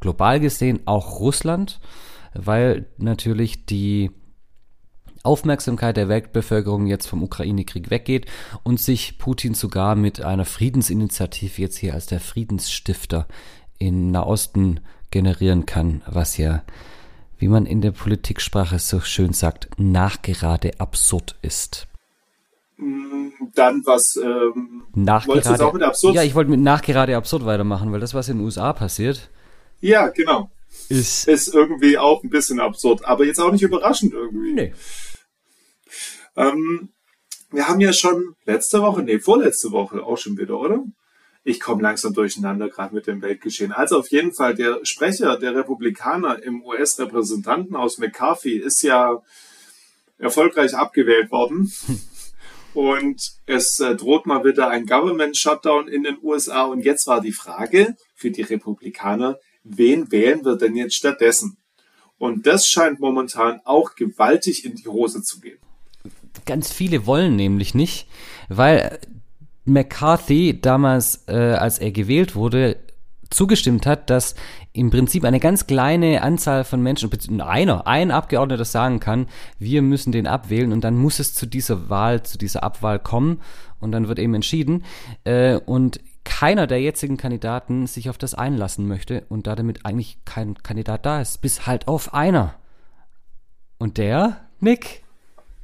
global 0.00 0.40
gesehen 0.40 0.80
auch 0.86 1.20
Russland, 1.20 1.80
weil 2.34 2.86
natürlich 2.98 3.66
die 3.66 4.10
Aufmerksamkeit 5.22 5.96
der 5.96 6.08
Weltbevölkerung 6.08 6.86
jetzt 6.86 7.06
vom 7.06 7.22
Ukraine-Krieg 7.22 7.90
weggeht 7.90 8.26
und 8.64 8.80
sich 8.80 9.18
Putin 9.18 9.54
sogar 9.54 9.94
mit 9.94 10.20
einer 10.20 10.44
Friedensinitiative 10.44 11.62
jetzt 11.62 11.76
hier 11.76 11.94
als 11.94 12.06
der 12.06 12.20
Friedensstifter 12.20 13.28
in 13.78 14.10
Nahosten 14.10 14.80
generieren 15.10 15.66
kann, 15.66 16.02
was 16.06 16.38
ja, 16.38 16.64
wie 17.38 17.48
man 17.48 17.66
in 17.66 17.80
der 17.80 17.92
Politiksprache 17.92 18.78
so 18.78 19.00
schön 19.00 19.32
sagt, 19.32 19.68
nachgerade 19.76 20.80
absurd 20.80 21.36
ist. 21.42 21.86
Dann 23.54 23.82
was 23.84 24.16
ähm, 24.16 24.84
nachgerade, 24.94 25.64
auch 25.64 25.72
mit 25.72 25.82
absurd? 25.82 26.14
Ja, 26.14 26.22
ich 26.22 26.34
wollte 26.34 26.50
mit 26.50 26.60
nachgerade 26.60 27.16
absurd 27.16 27.44
weitermachen, 27.44 27.92
weil 27.92 28.00
das, 28.00 28.14
was 28.14 28.28
in 28.28 28.38
den 28.38 28.44
USA 28.44 28.72
passiert. 28.72 29.30
Ja, 29.80 30.08
genau. 30.08 30.50
Ist, 30.88 31.28
ist 31.28 31.54
irgendwie 31.54 31.98
auch 31.98 32.22
ein 32.22 32.30
bisschen 32.30 32.60
absurd, 32.60 33.04
aber 33.04 33.24
jetzt 33.24 33.40
auch 33.40 33.52
nicht 33.52 33.62
überraschend 33.62 34.12
irgendwie. 34.14 34.52
Nee. 34.52 34.72
Ähm, 36.36 36.90
wir 37.50 37.68
haben 37.68 37.80
ja 37.80 37.92
schon 37.92 38.34
letzte 38.46 38.80
Woche, 38.80 39.02
nee, 39.02 39.18
vorletzte 39.18 39.70
Woche 39.72 40.02
auch 40.02 40.16
schon 40.16 40.38
wieder, 40.38 40.58
oder? 40.58 40.84
Ich 41.44 41.60
komme 41.60 41.82
langsam 41.82 42.14
durcheinander 42.14 42.68
gerade 42.68 42.94
mit 42.94 43.06
dem 43.06 43.20
Weltgeschehen. 43.20 43.72
Also 43.72 43.98
auf 43.98 44.08
jeden 44.08 44.32
Fall, 44.32 44.54
der 44.54 44.80
Sprecher 44.84 45.36
der 45.36 45.54
Republikaner 45.54 46.42
im 46.42 46.64
US-Repräsentantenhaus 46.64 47.98
McCarthy 47.98 48.56
ist 48.56 48.82
ja 48.82 49.20
erfolgreich 50.18 50.74
abgewählt 50.74 51.30
worden. 51.30 51.72
Und 52.74 53.32
es 53.46 53.80
äh, 53.80 53.94
droht 53.94 54.26
mal 54.26 54.44
wieder 54.44 54.68
ein 54.68 54.86
Government 54.86 55.36
Shutdown 55.36 55.88
in 55.88 56.04
den 56.04 56.16
USA. 56.22 56.64
Und 56.64 56.84
jetzt 56.84 57.06
war 57.06 57.20
die 57.20 57.32
Frage 57.32 57.96
für 58.14 58.30
die 58.30 58.42
Republikaner, 58.42 59.38
wen 59.62 60.10
wählen 60.10 60.44
wir 60.44 60.56
denn 60.56 60.76
jetzt 60.76 60.94
stattdessen? 60.94 61.58
Und 62.18 62.46
das 62.46 62.68
scheint 62.68 63.00
momentan 63.00 63.60
auch 63.64 63.94
gewaltig 63.94 64.64
in 64.64 64.76
die 64.76 64.88
Hose 64.88 65.22
zu 65.22 65.40
gehen. 65.40 65.58
Ganz 66.46 66.72
viele 66.72 67.06
wollen 67.06 67.36
nämlich 67.36 67.74
nicht, 67.74 68.06
weil 68.48 69.00
McCarthy 69.64 70.60
damals, 70.60 71.24
äh, 71.28 71.34
als 71.34 71.78
er 71.78 71.92
gewählt 71.92 72.34
wurde, 72.34 72.76
zugestimmt 73.30 73.86
hat, 73.86 74.10
dass 74.10 74.34
im 74.72 74.90
Prinzip 74.90 75.24
eine 75.24 75.40
ganz 75.40 75.66
kleine 75.66 76.22
Anzahl 76.22 76.64
von 76.64 76.82
Menschen, 76.82 77.40
einer, 77.40 77.86
ein 77.86 78.10
Abgeordneter 78.10 78.64
sagen 78.64 79.00
kann, 79.00 79.26
wir 79.58 79.82
müssen 79.82 80.12
den 80.12 80.26
abwählen 80.26 80.72
und 80.72 80.82
dann 80.82 80.96
muss 80.96 81.18
es 81.18 81.34
zu 81.34 81.46
dieser 81.46 81.90
Wahl, 81.90 82.22
zu 82.22 82.38
dieser 82.38 82.62
Abwahl 82.62 82.98
kommen 82.98 83.40
und 83.80 83.92
dann 83.92 84.08
wird 84.08 84.18
eben 84.18 84.34
entschieden. 84.34 84.84
Äh, 85.24 85.56
und 85.56 86.00
keiner 86.24 86.66
der 86.66 86.80
jetzigen 86.80 87.16
Kandidaten 87.16 87.86
sich 87.86 88.08
auf 88.08 88.16
das 88.16 88.34
einlassen 88.34 88.86
möchte 88.86 89.24
und 89.28 89.46
da 89.46 89.56
damit 89.56 89.84
eigentlich 89.84 90.18
kein 90.24 90.54
Kandidat 90.62 91.04
da 91.04 91.20
ist, 91.20 91.42
bis 91.42 91.66
halt 91.66 91.88
auf 91.88 92.14
einer. 92.14 92.54
Und 93.78 93.98
der, 93.98 94.48
Nick, 94.60 95.02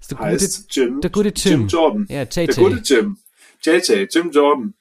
ist 0.00 0.10
der 0.10 0.18
heißt 0.18 0.68
gute, 0.68 0.80
Jim, 0.80 1.00
der 1.00 1.10
gute 1.10 1.28
Jim. 1.28 1.60
Jim 1.60 1.68
Jordan. 1.68 2.06
Ja, 2.08 2.22
JJ. 2.22 2.46
Der 2.46 2.54
gute 2.56 2.82
Jim. 2.82 3.16
JJ, 3.62 4.06
Jim 4.10 4.30
Jordan. 4.30 4.74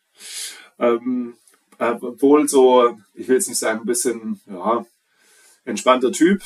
Ähm, 0.79 1.33
äh, 1.79 1.95
wohl 2.01 2.47
so, 2.47 2.97
ich 3.13 3.27
will 3.27 3.35
jetzt 3.35 3.49
nicht 3.49 3.59
sagen, 3.59 3.81
ein 3.81 3.85
bisschen, 3.85 4.41
ja, 4.47 4.85
entspannter 5.65 6.11
Typ. 6.11 6.41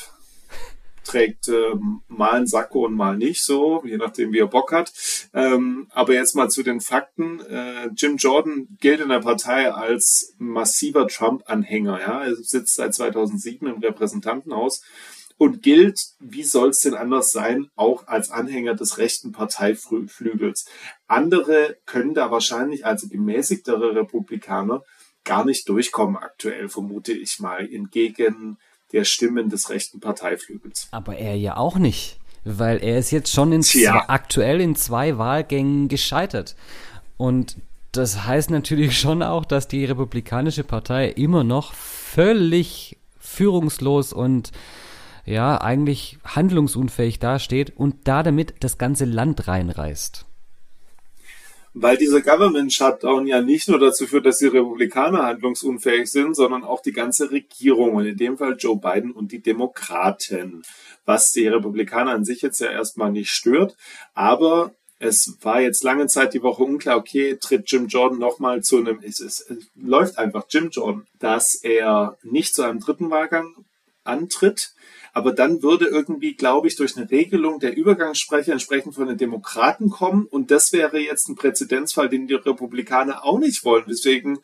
Trägt 1.04 1.48
äh, 1.48 1.74
mal 2.06 2.32
einen 2.32 2.46
Sakko 2.46 2.86
und 2.86 2.94
mal 2.94 3.16
nicht 3.16 3.44
so, 3.44 3.82
je 3.84 3.96
nachdem, 3.96 4.32
wie 4.32 4.38
er 4.38 4.46
Bock 4.46 4.70
hat. 4.70 4.92
Ähm, 5.34 5.88
aber 5.90 6.14
jetzt 6.14 6.36
mal 6.36 6.48
zu 6.48 6.62
den 6.62 6.80
Fakten. 6.80 7.40
Äh, 7.40 7.88
Jim 7.96 8.18
Jordan 8.18 8.68
gilt 8.80 9.00
in 9.00 9.08
der 9.08 9.18
Partei 9.18 9.72
als 9.72 10.34
massiver 10.38 11.08
Trump-Anhänger. 11.08 12.00
Ja? 12.00 12.24
Er 12.24 12.36
sitzt 12.36 12.76
seit 12.76 12.94
2007 12.94 13.66
im 13.66 13.80
Repräsentantenhaus 13.80 14.82
und 15.38 15.60
gilt, 15.60 15.98
wie 16.20 16.44
soll 16.44 16.68
es 16.68 16.82
denn 16.82 16.94
anders 16.94 17.32
sein, 17.32 17.68
auch 17.74 18.06
als 18.06 18.30
Anhänger 18.30 18.74
des 18.74 18.98
rechten 18.98 19.32
Parteiflügels. 19.32 20.66
Andere 21.08 21.78
können 21.84 22.14
da 22.14 22.30
wahrscheinlich, 22.30 22.86
also 22.86 23.08
gemäßigtere 23.08 23.96
Republikaner, 23.96 24.84
gar 25.24 25.44
nicht 25.44 25.68
durchkommen 25.68 26.16
aktuell, 26.16 26.68
vermute 26.68 27.12
ich 27.12 27.38
mal, 27.40 27.68
entgegen 27.72 28.58
der 28.92 29.04
Stimmen 29.04 29.48
des 29.48 29.70
rechten 29.70 30.00
Parteiflügels. 30.00 30.88
Aber 30.90 31.16
er 31.16 31.36
ja 31.36 31.56
auch 31.56 31.76
nicht, 31.76 32.18
weil 32.44 32.82
er 32.82 32.98
ist 32.98 33.10
jetzt 33.10 33.32
schon 33.32 33.52
in 33.52 33.62
zwei, 33.62 33.90
aktuell 34.08 34.60
in 34.60 34.76
zwei 34.76 35.18
Wahlgängen 35.18 35.88
gescheitert. 35.88 36.56
Und 37.16 37.56
das 37.92 38.24
heißt 38.24 38.50
natürlich 38.50 38.98
schon 38.98 39.22
auch, 39.22 39.44
dass 39.44 39.68
die 39.68 39.84
Republikanische 39.84 40.64
Partei 40.64 41.08
immer 41.08 41.44
noch 41.44 41.74
völlig 41.74 42.98
führungslos 43.18 44.12
und 44.12 44.50
ja, 45.24 45.60
eigentlich 45.60 46.18
handlungsunfähig 46.24 47.18
dasteht 47.18 47.76
und 47.76 48.08
da 48.08 48.22
damit 48.22 48.54
das 48.60 48.76
ganze 48.76 49.04
Land 49.04 49.46
reinreißt. 49.46 50.26
Weil 51.74 51.96
dieser 51.96 52.20
Government 52.20 52.72
Shutdown 52.72 53.26
ja 53.26 53.40
nicht 53.40 53.68
nur 53.68 53.78
dazu 53.78 54.06
führt, 54.06 54.26
dass 54.26 54.38
die 54.38 54.46
Republikaner 54.46 55.22
handlungsunfähig 55.22 56.10
sind, 56.10 56.36
sondern 56.36 56.64
auch 56.64 56.82
die 56.82 56.92
ganze 56.92 57.30
Regierung 57.30 57.94
und 57.94 58.04
in 58.04 58.16
dem 58.16 58.36
Fall 58.36 58.56
Joe 58.58 58.78
Biden 58.78 59.10
und 59.12 59.32
die 59.32 59.40
Demokraten. 59.40 60.62
Was 61.06 61.30
die 61.32 61.48
Republikaner 61.48 62.12
an 62.12 62.24
sich 62.24 62.42
jetzt 62.42 62.60
ja 62.60 62.70
erstmal 62.70 63.10
nicht 63.10 63.30
stört, 63.30 63.76
aber 64.14 64.74
es 64.98 65.36
war 65.40 65.60
jetzt 65.60 65.82
lange 65.82 66.06
Zeit 66.06 66.32
die 66.32 66.42
Woche 66.42 66.62
unklar, 66.62 66.96
okay, 66.96 67.36
tritt 67.40 67.70
Jim 67.70 67.88
Jordan 67.88 68.20
nochmal 68.20 68.62
zu 68.62 68.76
einem, 68.78 69.00
es, 69.02 69.18
es, 69.18 69.40
es 69.40 69.68
läuft 69.74 70.16
einfach 70.16 70.44
Jim 70.48 70.68
Jordan, 70.70 71.06
dass 71.18 71.54
er 71.54 72.16
nicht 72.22 72.54
zu 72.54 72.62
einem 72.62 72.78
dritten 72.78 73.10
Wahlgang 73.10 73.52
antritt, 74.04 74.74
aber 75.12 75.32
dann 75.32 75.62
würde 75.62 75.86
irgendwie, 75.86 76.34
glaube 76.34 76.68
ich, 76.68 76.76
durch 76.76 76.96
eine 76.96 77.10
Regelung 77.10 77.60
der 77.60 77.76
Übergangssprecher 77.76 78.52
entsprechend 78.52 78.94
von 78.94 79.08
den 79.08 79.18
Demokraten 79.18 79.90
kommen. 79.90 80.26
Und 80.26 80.50
das 80.50 80.72
wäre 80.72 80.98
jetzt 80.98 81.28
ein 81.28 81.36
Präzedenzfall, 81.36 82.08
den 82.08 82.26
die 82.26 82.34
Republikaner 82.34 83.24
auch 83.24 83.38
nicht 83.38 83.64
wollen. 83.64 83.84
Deswegen 83.88 84.38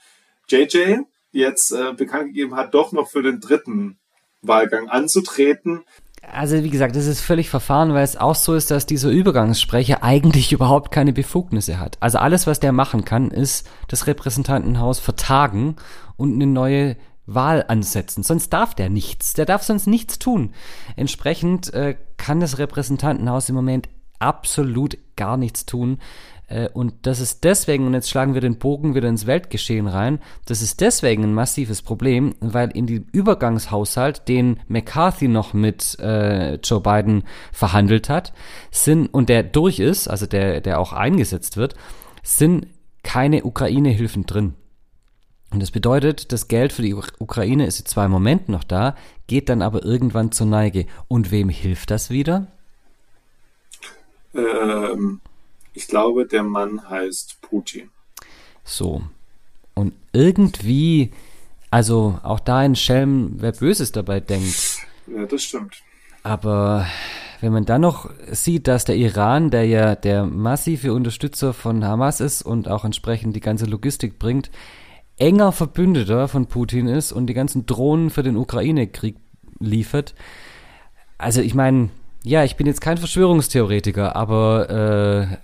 JJ 0.48 0.98
jetzt 1.32 1.72
äh, 1.72 1.92
bekannt 1.94 2.28
gegeben 2.28 2.54
hat, 2.54 2.75
doch 2.75 2.92
noch 2.92 3.08
für 3.08 3.22
den 3.22 3.40
dritten 3.40 3.98
Wahlgang 4.42 4.88
anzutreten. 4.88 5.84
Also 6.30 6.62
wie 6.62 6.70
gesagt, 6.70 6.96
das 6.96 7.06
ist 7.06 7.20
völlig 7.20 7.48
verfahren, 7.48 7.94
weil 7.94 8.04
es 8.04 8.16
auch 8.16 8.34
so 8.34 8.54
ist, 8.54 8.70
dass 8.70 8.84
dieser 8.84 9.10
Übergangssprecher 9.10 10.02
eigentlich 10.02 10.52
überhaupt 10.52 10.90
keine 10.90 11.14
Befugnisse 11.14 11.80
hat. 11.80 11.96
Also 12.00 12.18
alles, 12.18 12.46
was 12.46 12.60
der 12.60 12.72
machen 12.72 13.04
kann, 13.04 13.30
ist 13.30 13.66
das 13.88 14.06
Repräsentantenhaus 14.06 14.98
vertagen 14.98 15.76
und 16.16 16.34
eine 16.34 16.46
neue 16.46 16.96
Wahl 17.28 17.64
ansetzen. 17.68 18.23
Sonst 18.23 18.52
darf 18.52 18.75
der 18.75 18.88
nichts. 18.88 19.35
Der 19.35 19.44
darf 19.44 19.62
sonst 19.62 19.87
nichts 19.87 20.18
tun. 20.18 20.54
Entsprechend 20.97 21.73
äh, 21.75 21.97
kann 22.16 22.40
das 22.40 22.58
Repräsentantenhaus 22.58 23.49
im 23.49 23.54
Moment 23.54 23.88
absolut 24.18 24.99
gar 25.16 25.37
nichts 25.37 25.66
tun. 25.66 25.99
Äh, 26.49 26.68
und 26.70 26.94
das 27.02 27.20
ist 27.20 27.44
deswegen, 27.44 27.87
und 27.87 27.94
jetzt 27.94 28.08
schlagen 28.08 28.35
wir 28.35 28.40
den 28.40 28.58
Bogen 28.58 28.94
wieder 28.94 29.08
ins 29.08 29.26
Weltgeschehen 29.26 29.87
rein, 29.87 30.20
das 30.47 30.62
ist 30.62 30.80
deswegen 30.80 31.23
ein 31.23 31.35
massives 31.35 31.82
Problem, 31.82 32.35
weil 32.40 32.70
in 32.70 32.87
dem 32.87 33.06
Übergangshaushalt, 33.12 34.26
den 34.28 34.61
McCarthy 34.66 35.28
noch 35.28 35.52
mit 35.52 35.99
äh, 36.00 36.54
Joe 36.54 36.80
Biden 36.80 37.25
verhandelt 37.52 38.08
hat, 38.08 38.32
sind, 38.70 39.06
und 39.06 39.28
der 39.28 39.42
durch 39.42 39.78
ist, 39.78 40.08
also 40.08 40.26
der, 40.26 40.61
der 40.61 40.80
auch 40.80 40.92
eingesetzt 40.92 41.56
wird, 41.56 41.75
sind 42.23 42.66
keine 43.02 43.44
Ukraine-Hilfen 43.44 44.26
drin. 44.26 44.54
Und 45.50 45.61
das 45.61 45.71
bedeutet, 45.71 46.33
das 46.33 46.49
Geld 46.49 46.73
für 46.73 46.83
die 46.83 46.95
Ukraine 46.95 47.67
ist 47.67 47.88
zwar 47.88 48.05
im 48.07 48.11
Moment 48.11 48.49
noch 48.49 48.64
da, 48.64 48.97
geht 49.26 49.49
dann 49.49 49.62
aber 49.62 49.83
irgendwann 49.83 50.31
zur 50.31 50.47
Neige. 50.47 50.87
Und 51.09 51.31
wem 51.31 51.49
hilft 51.49 51.90
das 51.90 52.11
wieder? 52.11 52.49
Ähm, 54.35 55.21
ich 55.73 55.88
glaube, 55.88 56.26
der 56.26 56.43
Mann 56.43 56.88
heißt 56.90 57.40
Putin. 57.40 57.90
So. 58.62 59.02
Und 59.75 59.95
irgendwie, 60.12 61.12
also 61.71 62.19
auch 62.23 62.40
da 62.40 62.59
ein 62.59 62.76
Schelm, 62.76 63.37
wer 63.38 63.52
Böses 63.52 63.93
dabei 63.93 64.21
denkt. 64.21 64.81
Ja, 65.07 65.25
das 65.25 65.45
stimmt. 65.45 65.76
Aber 66.23 66.87
wenn 67.40 67.52
man 67.52 67.64
dann 67.64 67.81
noch 67.81 68.11
sieht, 68.31 68.69
dass 68.69 68.85
der 68.85 68.97
Iran, 68.97 69.50
der 69.50 69.64
ja 69.64 69.95
der 69.95 70.26
massive 70.26 70.93
Unterstützer 70.93 71.55
von 71.55 71.85
Hamas 71.85 72.21
ist 72.21 72.43
und 72.43 72.69
auch 72.69 72.85
entsprechend 72.85 73.35
die 73.37 73.40
ganze 73.40 73.64
Logistik 73.64 74.19
bringt, 74.19 74.50
enger 75.18 75.52
Verbündeter 75.52 76.28
von 76.28 76.46
Putin 76.46 76.87
ist 76.87 77.12
und 77.12 77.26
die 77.26 77.34
ganzen 77.34 77.66
Drohnen 77.66 78.10
für 78.10 78.22
den 78.22 78.37
Ukraine-Krieg 78.37 79.16
liefert. 79.58 80.14
Also 81.18 81.40
ich 81.40 81.54
meine, 81.54 81.90
ja, 82.22 82.44
ich 82.44 82.56
bin 82.56 82.66
jetzt 82.66 82.80
kein 82.80 82.98
Verschwörungstheoretiker, 82.98 84.16
aber 84.16 84.70
äh, 85.30 85.37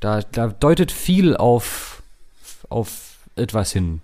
da, 0.00 0.20
da 0.20 0.48
deutet 0.48 0.92
viel 0.92 1.36
auf, 1.36 2.02
auf 2.68 3.18
etwas 3.36 3.72
hin. 3.72 4.00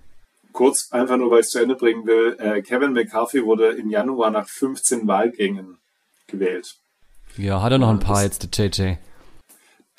Kurz, 0.52 0.90
einfach 0.92 1.16
nur, 1.16 1.30
weil 1.30 1.40
ich 1.40 1.46
es 1.46 1.52
zu 1.52 1.60
Ende 1.60 1.76
bringen 1.76 2.06
will. 2.06 2.36
Äh, 2.38 2.62
Kevin 2.62 2.92
McCarthy 2.92 3.44
wurde 3.44 3.68
im 3.70 3.88
Januar 3.88 4.30
nach 4.30 4.48
15 4.48 5.06
Wahlgängen 5.06 5.78
gewählt. 6.26 6.76
Ja, 7.36 7.62
hat 7.62 7.72
er 7.72 7.78
noch 7.78 7.90
ein 7.90 8.00
paar 8.00 8.22
jetzt, 8.22 8.58
der 8.58 8.66
JJ. 8.66 8.96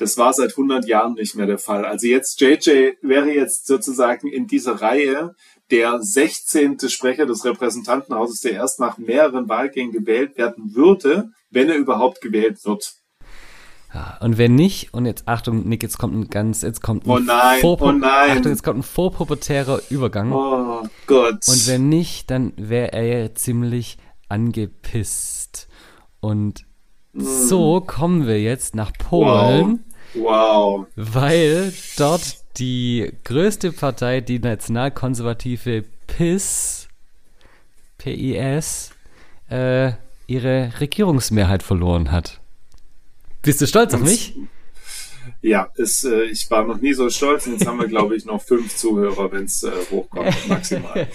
Das 0.01 0.17
war 0.17 0.33
seit 0.33 0.49
100 0.49 0.87
Jahren 0.87 1.13
nicht 1.13 1.35
mehr 1.35 1.45
der 1.45 1.59
Fall. 1.59 1.85
Also 1.85 2.07
jetzt 2.07 2.41
JJ 2.41 2.93
wäre 3.03 3.31
jetzt 3.31 3.67
sozusagen 3.67 4.27
in 4.27 4.47
dieser 4.47 4.81
Reihe 4.81 5.35
der 5.69 6.01
16. 6.01 6.79
Sprecher 6.89 7.27
des 7.27 7.45
Repräsentantenhauses, 7.45 8.41
der 8.41 8.53
erst 8.53 8.79
nach 8.79 8.97
mehreren 8.97 9.47
Wahlgängen 9.47 9.91
gewählt 9.91 10.39
werden 10.39 10.73
würde, 10.73 11.29
wenn 11.51 11.69
er 11.69 11.75
überhaupt 11.75 12.19
gewählt 12.19 12.65
wird. 12.65 12.95
Ja, 13.93 14.17
und 14.21 14.39
wenn 14.39 14.55
nicht, 14.55 14.91
und 14.91 15.05
jetzt 15.05 15.27
Achtung, 15.27 15.69
Nick, 15.69 15.83
jetzt 15.83 15.99
kommt 15.99 16.15
ein 16.15 16.29
ganz, 16.29 16.63
jetzt 16.63 16.81
kommt 16.81 17.05
ein 17.05 17.09
oh 17.11 17.19
nein, 17.19 17.59
oh 17.61 17.91
nein. 17.91 18.37
Achtung, 18.37 18.51
jetzt 18.51 18.63
kommt 18.63 18.79
ein 18.79 18.83
vorpubertärer 18.83 19.81
Übergang. 19.91 20.31
Oh 20.31 20.81
Gott. 21.05 21.47
Und 21.47 21.67
wenn 21.67 21.89
nicht, 21.89 22.31
dann 22.31 22.53
wäre 22.57 22.91
er 22.91 23.03
ja 23.03 23.35
ziemlich 23.35 23.99
angepisst. 24.29 25.67
Und 26.21 26.65
mm. 27.13 27.21
so 27.21 27.81
kommen 27.81 28.25
wir 28.25 28.41
jetzt 28.41 28.73
nach 28.73 28.93
Polen. 28.93 29.71
Wow. 29.71 29.90
Wow. 30.13 30.85
Weil 30.95 31.73
dort 31.97 32.37
die 32.57 33.11
größte 33.23 33.71
Partei, 33.71 34.21
die 34.21 34.39
nationalkonservative 34.39 35.83
PIS, 36.07 36.87
PIS, 37.97 38.91
äh, 39.49 39.93
ihre 40.27 40.73
Regierungsmehrheit 40.79 41.63
verloren 41.63 42.11
hat. 42.11 42.39
Bist 43.41 43.61
du 43.61 43.67
stolz 43.67 43.93
auf 43.93 44.01
mich? 44.01 44.35
Ja, 45.41 45.69
ist, 45.75 46.05
äh, 46.05 46.25
ich 46.25 46.49
war 46.51 46.63
noch 46.63 46.79
nie 46.79 46.93
so 46.93 47.09
stolz. 47.09 47.47
Jetzt 47.47 47.65
haben 47.65 47.79
wir, 47.79 47.87
glaube 47.87 48.15
ich, 48.15 48.25
noch 48.25 48.41
fünf 48.41 48.75
Zuhörer, 48.75 49.31
wenn 49.31 49.45
es 49.45 49.63
äh, 49.63 49.71
hochkommt, 49.89 50.47
maximal. 50.47 51.07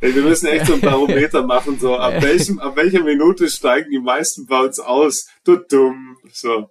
wir 0.00 0.22
müssen 0.22 0.46
echt 0.46 0.66
so 0.66 0.74
ein 0.74 0.80
Barometer 0.80 1.46
machen, 1.46 1.78
so 1.80 1.96
ab, 1.96 2.20
welchem, 2.20 2.58
ab 2.58 2.76
welcher 2.76 3.02
Minute 3.02 3.48
steigen 3.48 3.90
die 3.90 3.98
meisten 3.98 4.46
bei 4.46 4.60
uns 4.60 4.78
aus? 4.78 5.28
Du 5.44 5.56
dumm. 5.56 6.18
So. 6.30 6.68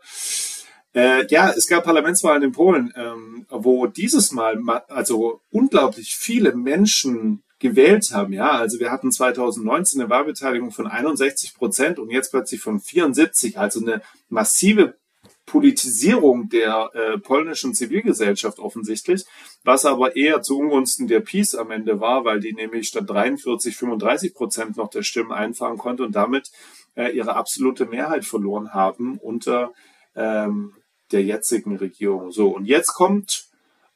Äh, 0.93 1.27
ja, 1.27 1.51
es 1.51 1.67
gab 1.67 1.83
Parlamentswahlen 1.83 2.43
in 2.43 2.51
Polen, 2.51 2.93
ähm, 2.95 3.45
wo 3.49 3.85
dieses 3.85 4.31
Mal 4.31 4.59
also 4.87 5.41
unglaublich 5.51 6.15
viele 6.15 6.55
Menschen 6.55 7.43
gewählt 7.59 8.09
haben. 8.13 8.33
Ja, 8.33 8.51
also 8.51 8.79
wir 8.79 8.91
hatten 8.91 9.11
2019 9.11 10.01
eine 10.01 10.09
Wahlbeteiligung 10.09 10.71
von 10.71 10.87
61 10.87 11.55
Prozent 11.55 11.99
und 11.99 12.09
jetzt 12.09 12.31
plötzlich 12.31 12.61
von 12.61 12.79
74. 12.79 13.59
Also 13.59 13.81
eine 13.81 14.01
massive 14.29 14.95
Politisierung 15.45 16.47
der 16.49 16.91
äh, 16.93 17.17
polnischen 17.17 17.73
Zivilgesellschaft 17.73 18.59
offensichtlich, 18.59 19.25
was 19.63 19.85
aber 19.85 20.15
eher 20.15 20.41
zu 20.41 20.57
Ungunsten 20.59 21.07
der 21.07 21.21
Peace 21.21 21.55
am 21.55 21.71
Ende 21.71 21.99
war, 21.99 22.23
weil 22.23 22.39
die 22.39 22.53
nämlich 22.53 22.87
statt 22.87 23.09
43, 23.09 23.75
35 23.75 24.33
Prozent 24.35 24.77
noch 24.77 24.89
der 24.89 25.01
Stimmen 25.03 25.31
einfahren 25.31 25.77
konnte 25.77 26.03
und 26.03 26.15
damit 26.15 26.51
äh, 26.95 27.09
ihre 27.09 27.35
absolute 27.35 27.87
Mehrheit 27.87 28.25
verloren 28.25 28.73
haben 28.73 29.17
unter 29.17 29.73
ähm, 30.15 30.73
der 31.11 31.23
jetzigen 31.23 31.77
Regierung. 31.77 32.31
So, 32.31 32.49
und 32.49 32.65
jetzt 32.65 32.93
kommt 32.93 33.45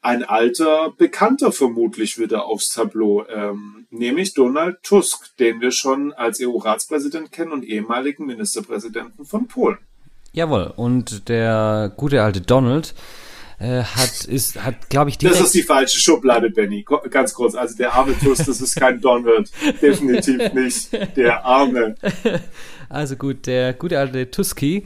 ein 0.04 0.22
alter 0.22 0.92
Bekannter 0.96 1.50
vermutlich 1.50 2.18
wieder 2.18 2.44
aufs 2.44 2.70
Tableau, 2.70 3.24
ähm, 3.26 3.86
nämlich 3.90 4.34
Donald 4.34 4.82
Tusk, 4.82 5.34
den 5.38 5.60
wir 5.62 5.70
schon 5.70 6.12
als 6.12 6.40
EU-Ratspräsident 6.42 7.32
kennen 7.32 7.52
und 7.52 7.64
ehemaligen 7.64 8.26
Ministerpräsidenten 8.26 9.24
von 9.24 9.48
Polen. 9.48 9.78
Jawohl, 10.32 10.72
und 10.76 11.28
der 11.28 11.92
gute 11.96 12.22
alte 12.22 12.42
Donald 12.42 12.94
äh, 13.58 13.82
hat, 13.82 14.24
ist, 14.24 14.62
hat, 14.62 14.90
glaube 14.90 15.08
ich, 15.08 15.16
direkt... 15.16 15.38
Das 15.38 15.46
ist 15.46 15.54
die 15.54 15.62
falsche 15.62 15.98
Schublade, 15.98 16.50
Benny. 16.50 16.84
Ganz 17.08 17.32
kurz. 17.32 17.54
Also 17.54 17.76
der 17.76 17.94
arme 17.94 18.18
Tusk, 18.18 18.44
das 18.44 18.60
ist 18.60 18.74
kein 18.74 19.00
Donald. 19.00 19.50
Definitiv 19.80 20.52
nicht. 20.52 21.16
Der 21.16 21.44
arme. 21.44 21.94
Also 22.90 23.16
gut, 23.16 23.46
der 23.46 23.72
gute 23.72 23.98
alte 23.98 24.30
Tuski 24.30 24.84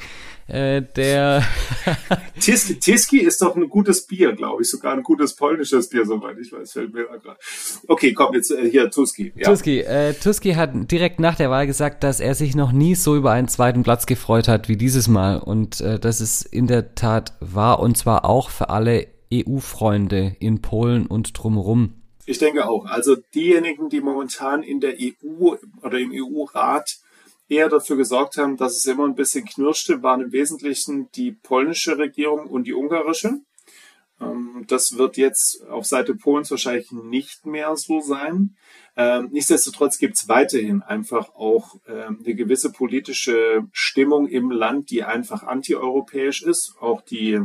äh, 0.49 0.83
der 0.97 1.45
Tiski, 2.41 2.79
Tiski 2.79 3.21
ist 3.21 3.43
doch 3.43 3.55
ein 3.55 3.69
gutes 3.69 4.07
Bier, 4.07 4.33
glaube 4.33 4.63
ich, 4.63 4.71
sogar 4.71 4.95
ein 4.95 5.03
gutes 5.03 5.37
polnisches 5.37 5.89
Bier, 5.89 6.07
soweit 6.07 6.39
ich 6.39 6.51
weiß. 6.51 6.73
Fällt 6.73 6.95
mir 6.95 7.05
gerade. 7.05 7.39
Okay, 7.87 8.15
komm 8.15 8.35
jetzt 8.35 8.51
äh, 8.51 8.69
hier 8.71 8.91
Tuski. 8.91 9.33
Ja. 9.37 9.49
Tuski, 9.49 9.81
äh, 9.81 10.15
Tuski 10.15 10.55
hat 10.55 10.71
direkt 10.91 11.21
nach 11.21 11.37
der 11.37 11.51
Wahl 11.51 11.67
gesagt, 11.67 12.03
dass 12.03 12.21
er 12.21 12.35
sich 12.35 12.57
noch 12.57 12.73
nie 12.73 12.95
so 12.95 13.15
über 13.15 13.33
einen 13.33 13.49
zweiten 13.49 13.83
Platz 13.83 14.07
gefreut 14.07 14.49
hat 14.49 14.69
wie 14.69 14.77
dieses 14.77 15.07
Mal 15.07 15.39
und 15.39 15.81
äh, 15.83 15.99
das 15.99 16.21
ist 16.21 16.43
in 16.43 16.67
der 16.67 16.95
Tat 16.95 17.35
wahr 17.41 17.81
und 17.81 17.99
zwar 17.99 18.25
auch 18.25 18.51
für 18.51 18.71
alle 18.71 19.07
EU-Freunde 19.33 20.37
in 20.41 20.63
Polen 20.63 21.07
und 21.07 21.37
drumherum. 21.37 21.95
Ich 22.25 22.39
denke 22.39 22.67
auch. 22.67 22.87
Also 22.87 23.17
diejenigen, 23.35 23.89
die 23.89 24.01
momentan 24.01 24.63
in 24.63 24.81
der 24.81 24.95
EU 25.01 25.57
oder 25.83 25.99
im 25.99 26.13
EU-Rat 26.13 26.99
eher 27.49 27.69
dafür 27.69 27.97
gesorgt 27.97 28.37
haben, 28.37 28.57
dass 28.57 28.77
es 28.77 28.87
immer 28.87 29.05
ein 29.05 29.15
bisschen 29.15 29.45
knirschte, 29.45 30.03
waren 30.03 30.21
im 30.21 30.33
Wesentlichen 30.33 31.11
die 31.13 31.33
polnische 31.33 31.99
Regierung 31.99 32.47
und 32.47 32.65
die 32.67 32.75
ungarische. 32.75 33.41
Ähm, 34.21 34.65
das 34.67 34.99
wird 34.99 35.17
jetzt 35.17 35.67
auf 35.69 35.87
Seite 35.87 36.15
Polens 36.15 36.51
wahrscheinlich 36.51 36.93
nicht 36.93 37.47
mehr 37.47 37.77
so 37.77 38.01
sein. 38.01 38.57
Ähm, 38.97 39.29
nichtsdestotrotz 39.33 39.99
gibt 39.99 40.17
es 40.17 40.29
weiterhin 40.29 40.83
einfach 40.83 41.35
auch 41.35 41.77
ähm, 41.87 42.23
eine 42.25 42.35
gewisse 42.35 42.73
politische 42.73 43.67
Stimmung 43.73 44.29
im 44.29 44.51
Land, 44.51 44.91
die 44.91 45.05
einfach 45.05 45.43
antieuropäisch 45.45 46.43
ist. 46.43 46.75
Auch 46.81 47.01
die 47.03 47.41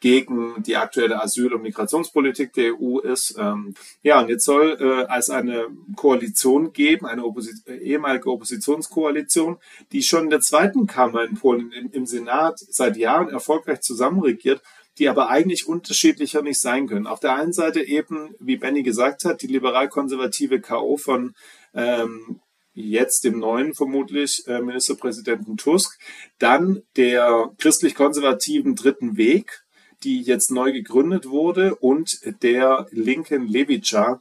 gegen 0.00 0.62
die 0.62 0.76
aktuelle 0.76 1.20
Asyl- 1.20 1.54
und 1.54 1.62
Migrationspolitik 1.62 2.52
der 2.52 2.74
EU 2.80 2.98
ist. 2.98 3.36
Ähm, 3.38 3.74
ja, 4.02 4.20
und 4.20 4.28
jetzt 4.28 4.44
soll 4.44 4.76
äh, 4.80 5.16
es 5.16 5.30
eine 5.30 5.66
Koalition 5.96 6.72
geben, 6.72 7.06
eine 7.06 7.24
Opposi 7.24 7.52
äh, 7.66 7.78
ehemalige 7.78 8.30
Oppositionskoalition, 8.30 9.58
die 9.92 10.02
schon 10.02 10.24
in 10.24 10.30
der 10.30 10.40
zweiten 10.40 10.86
Kammer 10.86 11.24
in 11.24 11.34
Polen 11.34 11.72
im, 11.72 11.90
im 11.90 12.06
Senat 12.06 12.58
seit 12.58 12.96
Jahren 12.96 13.28
erfolgreich 13.28 13.80
zusammenregiert, 13.80 14.62
die 14.98 15.08
aber 15.08 15.28
eigentlich 15.28 15.66
unterschiedlicher 15.66 16.42
nicht 16.42 16.60
sein 16.60 16.86
können. 16.86 17.06
Auf 17.06 17.20
der 17.20 17.34
einen 17.34 17.52
Seite 17.52 17.82
eben, 17.82 18.34
wie 18.38 18.56
Benny 18.56 18.82
gesagt 18.82 19.24
hat, 19.24 19.42
die 19.42 19.46
liberal-konservative 19.46 20.60
K.O. 20.60 20.96
von 20.96 21.34
ähm, 21.74 22.40
jetzt 22.72 23.24
dem 23.24 23.38
neuen 23.38 23.74
vermutlich 23.74 24.46
äh, 24.46 24.60
Ministerpräsidenten 24.60 25.56
Tusk, 25.56 25.98
dann 26.38 26.82
der 26.96 27.50
christlich-konservativen 27.58 28.76
Dritten 28.76 29.16
Weg, 29.16 29.64
die 30.04 30.22
jetzt 30.22 30.50
neu 30.50 30.72
gegründet 30.72 31.28
wurde, 31.28 31.74
und 31.74 32.20
der 32.42 32.86
linken 32.90 33.46
Levica. 33.46 34.20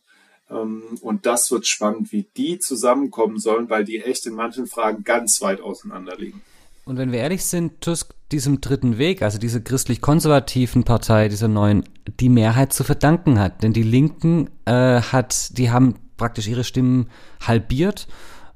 Ähm, 0.49 0.83
und 1.01 1.25
das 1.25 1.51
wird 1.51 1.67
spannend, 1.67 2.11
wie 2.11 2.27
die 2.35 2.59
zusammenkommen 2.59 3.39
sollen, 3.39 3.69
weil 3.69 3.83
die 3.83 4.01
echt 4.01 4.25
in 4.25 4.33
manchen 4.33 4.67
Fragen 4.67 5.03
ganz 5.03 5.41
weit 5.41 5.61
auseinander 5.61 6.15
liegen. 6.17 6.41
Und 6.85 6.97
wenn 6.97 7.11
wir 7.11 7.19
ehrlich 7.19 7.43
sind, 7.43 7.81
Tusk 7.81 8.13
diesem 8.31 8.61
dritten 8.61 8.97
Weg, 8.97 9.21
also 9.21 9.37
dieser 9.37 9.59
christlich-konservativen 9.59 10.83
Partei, 10.83 11.27
dieser 11.27 11.47
neuen, 11.47 11.83
die 12.19 12.29
Mehrheit 12.29 12.73
zu 12.73 12.83
verdanken 12.83 13.39
hat. 13.39 13.63
Denn 13.63 13.73
die 13.73 13.83
Linken 13.83 14.49
äh, 14.65 15.01
hat, 15.01 15.57
die 15.57 15.69
haben 15.69 15.95
praktisch 16.17 16.47
ihre 16.47 16.63
Stimmen 16.63 17.09
halbiert 17.45 18.07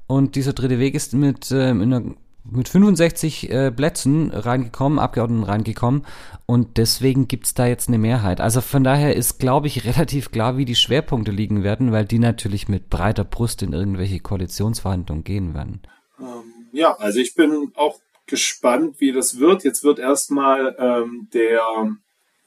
und 0.06 0.34
dieser 0.34 0.52
dritte 0.52 0.78
Weg 0.78 0.94
ist 0.94 1.14
mit, 1.14 1.50
äh, 1.50 1.70
in 1.70 1.82
einer 1.82 2.14
mit 2.44 2.68
65 2.68 3.50
äh, 3.50 3.70
Plätzen 3.70 4.30
reingekommen, 4.30 4.98
Abgeordneten 4.98 5.44
reingekommen 5.44 6.04
und 6.46 6.76
deswegen 6.76 7.28
gibt's 7.28 7.54
da 7.54 7.66
jetzt 7.66 7.88
eine 7.88 7.98
Mehrheit. 7.98 8.40
Also 8.40 8.60
von 8.60 8.84
daher 8.84 9.16
ist, 9.16 9.38
glaube 9.38 9.68
ich, 9.68 9.84
relativ 9.96 10.30
klar, 10.30 10.56
wie 10.56 10.64
die 10.64 10.74
Schwerpunkte 10.74 11.30
liegen 11.30 11.62
werden, 11.62 11.92
weil 11.92 12.04
die 12.04 12.18
natürlich 12.18 12.68
mit 12.68 12.90
breiter 12.90 13.24
Brust 13.24 13.62
in 13.62 13.72
irgendwelche 13.72 14.20
Koalitionsverhandlungen 14.20 15.24
gehen 15.24 15.54
werden. 15.54 15.82
Ähm, 16.18 16.68
ja, 16.72 16.96
also 16.96 17.20
ich 17.20 17.34
bin 17.34 17.72
auch 17.74 18.00
gespannt, 18.26 18.96
wie 18.98 19.12
das 19.12 19.38
wird. 19.38 19.64
Jetzt 19.64 19.84
wird 19.84 19.98
erstmal 19.98 20.74
ähm, 20.78 21.28
der 21.32 21.60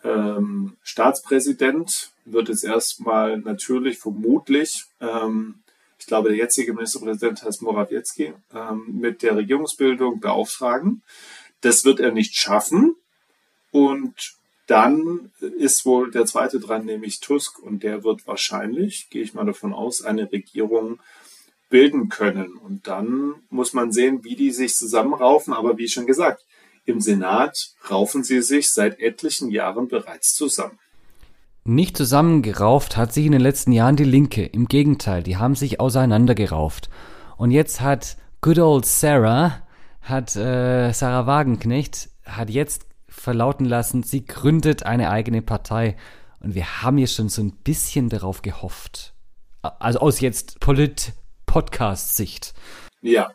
ähm, 0.03 0.77
Staatspräsident 0.83 2.11
wird 2.25 2.49
jetzt 2.49 2.63
erstmal 2.63 3.37
natürlich 3.37 3.99
vermutlich 3.99 4.85
ähm, 4.99 5.55
ich 5.99 6.05
glaube, 6.05 6.29
der 6.29 6.37
jetzige 6.37 6.73
Ministerpräsident 6.73 7.43
heißt 7.43 7.61
Morawiecki, 7.61 8.33
ähm, 8.53 8.85
mit 8.99 9.23
der 9.23 9.35
Regierungsbildung 9.35 10.19
beauftragen. 10.19 11.03
Das 11.61 11.85
wird 11.85 11.99
er 11.99 12.11
nicht 12.11 12.35
schaffen. 12.35 12.95
Und 13.71 14.35
dann 14.67 15.31
ist 15.57 15.85
wohl 15.85 16.11
der 16.11 16.25
zweite 16.25 16.59
dran, 16.59 16.85
nämlich 16.85 17.19
Tusk, 17.19 17.59
und 17.59 17.83
der 17.83 18.03
wird 18.03 18.25
wahrscheinlich, 18.25 19.09
gehe 19.09 19.21
ich 19.21 19.33
mal 19.33 19.45
davon 19.45 19.73
aus, 19.73 20.01
eine 20.01 20.31
Regierung 20.31 20.99
bilden 21.69 22.09
können. 22.09 22.55
Und 22.55 22.87
dann 22.87 23.35
muss 23.49 23.73
man 23.73 23.91
sehen, 23.91 24.23
wie 24.23 24.35
die 24.35 24.51
sich 24.51 24.75
zusammenraufen. 24.75 25.53
Aber 25.53 25.77
wie 25.77 25.87
schon 25.87 26.05
gesagt, 26.05 26.45
im 26.85 27.01
Senat 27.01 27.73
raufen 27.89 28.23
sie 28.23 28.41
sich 28.41 28.71
seit 28.71 28.99
etlichen 28.99 29.49
Jahren 29.49 29.87
bereits 29.87 30.35
zusammen. 30.35 30.79
Nicht 31.67 31.97
zusammengerauft 31.97 32.95
hat 32.95 33.11
sich 33.11 33.25
in 33.25 33.31
den 33.31 33.41
letzten 33.41 33.71
Jahren 33.71 33.95
die 33.95 34.03
Linke. 34.03 34.45
Im 34.45 34.67
Gegenteil, 34.67 35.23
die 35.23 35.37
haben 35.37 35.55
sich 35.55 35.79
auseinandergerauft. 35.79 36.91
Und 37.37 37.49
jetzt 37.49 37.81
hat 37.81 38.17
good 38.41 38.59
old 38.59 38.85
Sarah, 38.85 39.63
hat 39.99 40.35
äh, 40.35 40.91
Sarah 40.91 41.25
Wagenknecht, 41.25 42.09
hat 42.23 42.51
jetzt 42.51 42.85
verlauten 43.07 43.65
lassen, 43.65 44.03
sie 44.03 44.25
gründet 44.25 44.83
eine 44.83 45.09
eigene 45.09 45.41
Partei. 45.41 45.97
Und 46.39 46.53
wir 46.53 46.83
haben 46.83 46.97
hier 46.97 47.07
schon 47.07 47.29
so 47.29 47.41
ein 47.41 47.55
bisschen 47.63 48.09
darauf 48.09 48.43
gehofft. 48.43 49.15
Also 49.63 49.97
aus 50.01 50.19
jetzt 50.19 50.59
Polit-Podcast-Sicht. 50.59 52.53
Ja. 53.01 53.31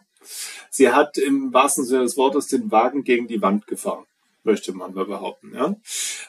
Sie 0.70 0.92
hat 0.92 1.18
im 1.18 1.52
wahrsten 1.52 1.84
Sinne 1.84 2.04
des 2.04 2.16
Wortes 2.16 2.46
den 2.46 2.70
Wagen 2.70 3.02
gegen 3.02 3.26
die 3.26 3.42
Wand 3.42 3.66
gefahren, 3.66 4.04
möchte 4.44 4.72
man 4.72 4.94
mal 4.94 5.06
behaupten. 5.06 5.52
Ja? 5.52 5.74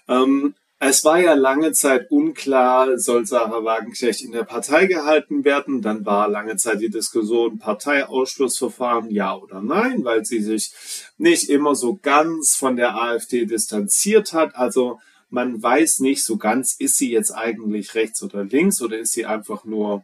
Ähm, 0.08 0.56
es 0.84 1.06
war 1.06 1.20
ja 1.22 1.36
lange 1.36 1.74
Zeit 1.74 2.10
unklar, 2.10 2.98
soll 2.98 3.28
Sarah 3.28 3.64
Wagenknecht 3.64 4.24
in 4.24 4.32
der 4.32 4.46
Partei 4.46 4.88
gehalten 4.88 5.46
werden. 5.46 5.84
Dann 5.84 6.08
war 6.08 6.28
lange 6.28 6.56
Zeit 6.56 6.82
die 6.82 6.90
Diskussion 6.90 7.60
Parteiausschlussverfahren, 7.60 9.12
ja 9.12 9.38
oder 9.38 9.62
nein, 9.62 10.04
weil 10.04 10.26
sie 10.26 10.42
sich 10.42 10.74
nicht 11.20 11.50
immer 11.50 11.76
so 11.76 12.00
ganz 12.02 12.56
von 12.56 12.78
der 12.78 12.96
AfD 12.96 13.46
distanziert 13.46 14.34
hat. 14.34 14.56
Also 14.56 15.00
man 15.30 15.62
weiß 15.62 16.00
nicht 16.00 16.24
so 16.24 16.38
ganz, 16.38 16.74
ist 16.74 16.98
sie 16.98 17.12
jetzt 17.12 17.30
eigentlich 17.30 17.94
rechts 17.94 18.24
oder 18.24 18.44
links 18.44 18.82
oder 18.82 18.98
ist 18.98 19.12
sie 19.12 19.28
einfach 19.28 19.66
nur 19.66 20.04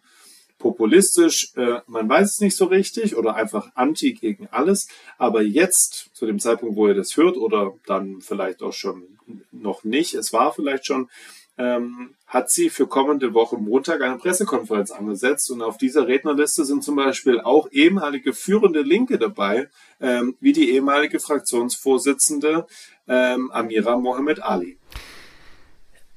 populistisch, 0.59 1.53
äh, 1.55 1.79
man 1.87 2.07
weiß 2.07 2.33
es 2.33 2.39
nicht 2.39 2.55
so 2.55 2.65
richtig 2.65 3.15
oder 3.15 3.33
einfach 3.33 3.71
anti 3.73 4.13
gegen 4.13 4.47
alles. 4.51 4.87
Aber 5.17 5.41
jetzt, 5.41 6.11
zu 6.13 6.27
dem 6.27 6.37
Zeitpunkt, 6.37 6.75
wo 6.75 6.87
ihr 6.87 6.93
das 6.93 7.17
hört 7.17 7.35
oder 7.35 7.73
dann 7.87 8.21
vielleicht 8.21 8.61
auch 8.61 8.73
schon 8.73 9.16
noch 9.51 9.83
nicht, 9.83 10.13
es 10.13 10.33
war 10.33 10.53
vielleicht 10.53 10.85
schon, 10.85 11.09
ähm, 11.57 12.15
hat 12.27 12.51
sie 12.51 12.69
für 12.69 12.87
kommende 12.87 13.33
Woche 13.33 13.57
Montag 13.57 14.01
eine 14.01 14.17
Pressekonferenz 14.17 14.91
angesetzt 14.91 15.49
und 15.49 15.61
auf 15.61 15.77
dieser 15.77 16.07
Rednerliste 16.07 16.65
sind 16.65 16.83
zum 16.83 16.95
Beispiel 16.95 17.39
auch 17.39 17.67
ehemalige 17.71 18.33
führende 18.33 18.81
Linke 18.81 19.17
dabei, 19.17 19.69
ähm, 19.99 20.35
wie 20.39 20.53
die 20.53 20.71
ehemalige 20.71 21.19
Fraktionsvorsitzende 21.19 22.67
ähm, 23.07 23.51
Amira 23.51 23.97
Mohamed 23.97 24.43
Ali. 24.43 24.77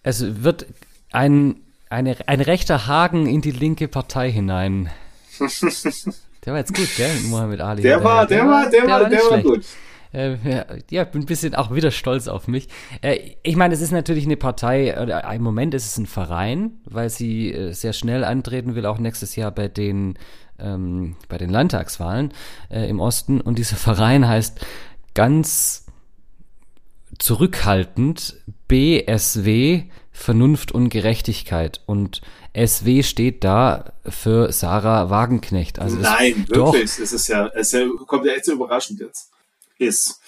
Es 0.03 0.43
wird 0.43 0.67
ein 1.13 1.63
eine, 1.91 2.17
ein 2.27 2.41
rechter 2.41 2.87
Haken 2.87 3.27
in 3.27 3.43
die 3.43 3.51
linke 3.51 3.89
Partei 3.89 4.31
hinein. 4.31 4.91
Der 6.45 6.55
war 6.55 6.61
jetzt 6.61 6.75
gut, 6.75 6.89
gell, 6.97 7.15
Mohammed 7.29 7.61
Ali. 7.61 7.83
Der, 7.83 8.03
war, 8.03 8.27
der, 8.27 8.49
war, 8.49 8.71
der, 8.71 8.87
war, 8.87 9.11
der 9.11 9.21
war, 9.23 9.31
der 9.31 9.31
war 9.31 9.43
gut. 9.43 9.67
Äh, 10.13 10.37
ja, 10.91 11.05
bin 11.05 11.23
ein 11.23 11.27
bisschen 11.27 11.55
auch 11.55 11.73
wieder 11.75 11.91
stolz 11.91 12.29
auf 12.29 12.49
mich. 12.49 12.69
Äh, 13.01 13.37
ich 13.43 13.57
meine, 13.57 13.75
es 13.75 13.81
ist 13.81 13.93
natürlich 13.93 14.25
eine 14.25 14.37
Partei, 14.37 15.01
oder 15.01 15.31
im 15.33 15.43
Moment 15.43 15.75
ist 15.75 15.87
es 15.87 15.99
ein 15.99 16.07
Verein, 16.07 16.73
weil 16.85 17.11
sie 17.11 17.53
äh, 17.53 17.73
sehr 17.73 17.93
schnell 17.93 18.25
antreten 18.25 18.75
will, 18.75 18.87
auch 18.87 18.99
nächstes 18.99 19.37
Jahr 19.37 19.51
bei 19.53 19.69
den, 19.69 20.19
ähm, 20.59 21.17
bei 21.29 21.39
den 21.39 21.51
Landtagswahlen 21.51 22.33
äh, 22.71 22.89
im 22.89 23.01
Osten. 23.01 23.41
Und 23.41 23.59
dieser 23.59 23.77
Verein 23.77 24.27
heißt 24.27 24.65
ganz 25.15 25.87
zurückhaltend 27.19 28.37
BSW 28.69 29.85
Vernunft 30.13 30.73
und 30.73 30.91
Gerechtigkeit. 30.91 31.81
Und 31.87 32.21
SW 32.55 33.03
steht 33.03 33.43
da 33.43 33.93
für 34.07 34.53
Sarah 34.53 35.09
Wagenknecht. 35.09 35.79
Also 35.79 35.97
Nein, 35.97 36.47
wirklich. 36.49 36.53
Doch. 36.53 36.75
Es 36.75 36.99
ist 36.99 37.29
ja, 37.29 37.47
es 37.55 37.75
kommt 38.07 38.27
ja 38.27 38.33
echt 38.33 38.45
so 38.45 38.53
überraschend 38.53 39.01
jetzt. 39.01 39.30
Ist. 39.81 40.21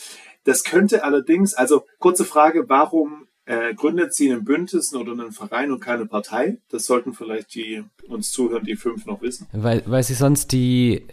Das 0.44 0.64
könnte 0.64 1.04
allerdings, 1.04 1.54
also 1.54 1.84
kurze 1.98 2.24
Frage, 2.24 2.68
warum 2.68 3.28
äh, 3.44 3.74
gründet 3.74 4.14
sie 4.14 4.32
einen 4.32 4.44
Bündnis 4.44 4.94
oder 4.94 5.12
einen 5.12 5.32
Verein 5.32 5.70
und 5.70 5.80
keine 5.80 6.06
Partei? 6.06 6.58
Das 6.70 6.86
sollten 6.86 7.12
vielleicht 7.12 7.54
die 7.54 7.84
uns 8.08 8.32
zuhören, 8.32 8.64
die 8.64 8.76
fünf 8.76 9.06
noch 9.06 9.22
wissen. 9.22 9.46
Weil, 9.52 9.82
weil 9.86 10.02
sie 10.02 10.14
sonst 10.14 10.52
die 10.52 11.06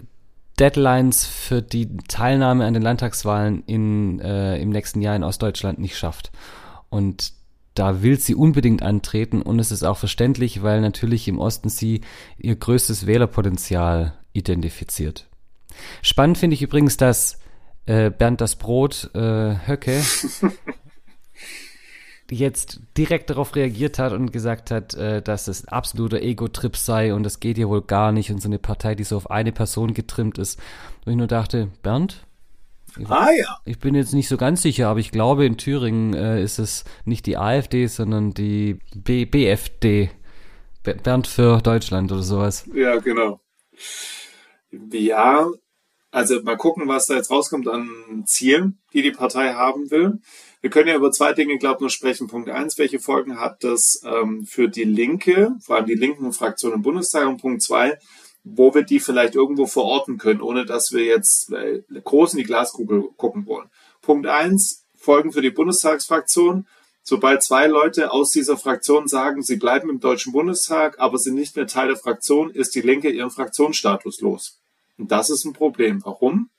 Deadlines 0.59 1.25
für 1.25 1.61
die 1.61 1.97
Teilnahme 2.07 2.65
an 2.65 2.73
den 2.73 2.83
Landtagswahlen 2.83 3.63
in, 3.65 4.19
äh, 4.19 4.59
im 4.61 4.69
nächsten 4.69 5.01
Jahr 5.01 5.15
in 5.15 5.23
Ostdeutschland 5.23 5.79
nicht 5.79 5.97
schafft. 5.97 6.31
Und 6.89 7.33
da 7.75 8.01
will 8.01 8.19
sie 8.19 8.35
unbedingt 8.35 8.81
antreten 8.81 9.41
und 9.41 9.59
es 9.59 9.71
ist 9.71 9.83
auch 9.83 9.97
verständlich, 9.97 10.63
weil 10.63 10.81
natürlich 10.81 11.27
im 11.27 11.39
Osten 11.39 11.69
sie 11.69 12.01
ihr 12.37 12.55
größtes 12.55 13.05
Wählerpotenzial 13.05 14.13
identifiziert. 14.33 15.29
Spannend 16.01 16.37
finde 16.37 16.55
ich 16.55 16.61
übrigens, 16.61 16.97
dass 16.97 17.38
äh, 17.89 18.11
Bernd 18.11 18.39
das 18.39 18.55
Brot 18.55 19.09
äh, 19.15 19.55
Höcke 19.67 19.99
jetzt 22.29 22.81
direkt 22.95 23.31
darauf 23.31 23.55
reagiert 23.55 23.97
hat 23.97 24.13
und 24.13 24.31
gesagt 24.31 24.69
hat, 24.69 24.93
äh, 24.93 25.23
dass 25.23 25.47
es 25.47 25.65
ein 25.65 25.69
absoluter 25.69 26.21
Ego-Trip 26.21 26.77
sei 26.77 27.15
und 27.15 27.23
das 27.23 27.39
geht 27.39 27.57
hier 27.57 27.67
wohl 27.67 27.81
gar 27.81 28.11
nicht 28.11 28.29
und 28.29 28.39
so 28.39 28.47
eine 28.47 28.59
Partei, 28.59 28.93
die 28.93 29.03
so 29.03 29.17
auf 29.17 29.31
eine 29.31 29.51
Person 29.51 29.95
getrimmt 29.95 30.37
ist. 30.37 30.59
Und 31.05 31.13
ich 31.13 31.17
nur 31.17 31.25
dachte, 31.25 31.69
Bernd, 31.81 32.25
Ah 33.07 33.29
ja. 33.31 33.59
Ich 33.65 33.77
bin 33.79 33.93
jetzt 33.93 34.13
nicht 34.13 34.27
so 34.27 34.35
ganz 34.35 34.63
sicher, 34.63 34.87
aber 34.87 34.99
ich 34.99 35.11
glaube, 35.11 35.45
in 35.45 35.57
Thüringen 35.57 36.15
äh, 36.15 36.41
ist 36.41 36.57
es 36.57 36.85
nicht 37.05 37.27
die 37.27 37.37
AfD, 37.37 37.85
sondern 37.87 38.33
die 38.33 38.79
B 38.95 39.25
BFD. 39.25 40.09
Bernd 40.83 41.27
für 41.27 41.61
Deutschland 41.61 42.11
oder 42.11 42.23
sowas. 42.23 42.67
Ja, 42.73 42.97
genau. 42.97 43.39
Ja, 44.91 45.47
also 46.11 46.41
mal 46.41 46.57
gucken, 46.57 46.87
was 46.87 47.05
da 47.05 47.15
jetzt 47.15 47.29
rauskommt 47.29 47.67
an 47.67 48.23
Zielen, 48.25 48.79
die 48.93 49.01
die 49.01 49.11
Partei 49.11 49.53
haben 49.53 49.91
will. 49.91 50.19
Wir 50.61 50.69
können 50.69 50.89
ja 50.89 50.95
über 50.95 51.11
zwei 51.11 51.33
Dinge, 51.33 51.57
glaube 51.57 51.75
ich, 51.75 51.81
nur 51.81 51.89
sprechen. 51.89 52.27
Punkt 52.27 52.49
eins, 52.49 52.77
welche 52.77 52.99
Folgen 52.99 53.39
hat 53.39 53.63
das 53.63 54.01
ähm, 54.03 54.45
für 54.45 54.67
die 54.67 54.83
Linke, 54.83 55.55
vor 55.61 55.77
allem 55.77 55.85
die 55.85 55.95
linken 55.95 56.33
Fraktionen 56.33 56.77
im 56.77 56.81
Bundestag? 56.81 57.27
Und 57.27 57.41
Punkt 57.41 57.61
zwei, 57.61 57.97
wo 58.43 58.73
wir 58.73 58.83
die 58.83 58.99
vielleicht 58.99 59.35
irgendwo 59.35 59.67
verorten 59.67 60.17
können, 60.17 60.41
ohne 60.41 60.65
dass 60.65 60.91
wir 60.91 61.03
jetzt 61.03 61.53
äh, 61.53 61.81
groß 62.03 62.33
in 62.33 62.39
die 62.39 62.45
Glaskugel 62.45 63.09
gucken 63.15 63.45
wollen. 63.45 63.69
Punkt 64.01 64.27
eins, 64.27 64.85
Folgen 64.97 65.31
für 65.31 65.41
die 65.41 65.51
Bundestagsfraktion. 65.51 66.67
Sobald 67.03 67.41
zwei 67.43 67.67
Leute 67.67 68.11
aus 68.11 68.31
dieser 68.31 68.57
Fraktion 68.57 69.07
sagen, 69.07 69.41
sie 69.41 69.55
bleiben 69.55 69.89
im 69.89 69.99
Deutschen 69.99 70.33
Bundestag, 70.33 70.99
aber 70.99 71.17
sind 71.17 71.35
nicht 71.35 71.55
mehr 71.55 71.67
Teil 71.67 71.87
der 71.87 71.97
Fraktion, 71.97 72.51
ist 72.51 72.75
die 72.75 72.81
Linke 72.81 73.09
ihren 73.09 73.31
Fraktionsstatus 73.31 74.21
los. 74.21 74.59
Und 74.99 75.11
das 75.11 75.29
ist 75.29 75.45
ein 75.45 75.53
Problem. 75.53 76.03
Warum? 76.05 76.49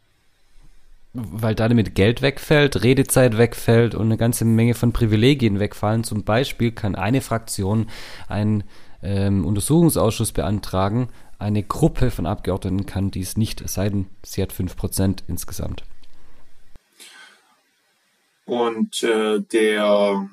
Weil 1.12 1.54
damit 1.54 1.94
Geld 1.94 2.22
wegfällt, 2.22 2.82
Redezeit 2.82 3.36
wegfällt 3.36 3.94
und 3.94 4.06
eine 4.06 4.16
ganze 4.16 4.44
Menge 4.44 4.74
von 4.74 4.92
Privilegien 4.92 5.60
wegfallen. 5.60 6.04
Zum 6.04 6.24
Beispiel 6.24 6.72
kann 6.72 6.94
eine 6.94 7.20
Fraktion 7.20 7.90
einen 8.28 8.64
ähm, 9.02 9.44
Untersuchungsausschuss 9.44 10.32
beantragen, 10.32 11.08
eine 11.40 11.62
Gruppe 11.62 12.10
von 12.10 12.26
Abgeordneten 12.26 12.84
kann 12.84 13.10
dies 13.10 13.38
nicht, 13.38 13.62
es 13.62 13.74
sei 13.74 13.88
denn, 13.88 14.06
sie 14.22 14.42
hat 14.42 14.52
5% 14.52 15.22
insgesamt. 15.26 15.84
Und 18.44 19.02
äh, 19.02 19.40
der 19.40 20.28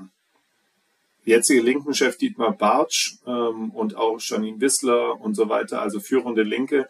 jetzige 1.24 1.62
Linken-Chef 1.62 2.18
Dietmar 2.18 2.52
Bartsch 2.52 3.16
ähm, 3.26 3.70
und 3.72 3.96
auch 3.96 4.20
Janine 4.20 4.60
Wissler 4.60 5.20
und 5.22 5.36
so 5.36 5.48
weiter, 5.48 5.82
also 5.82 6.02
führende 6.02 6.44
Linke, 6.44 6.90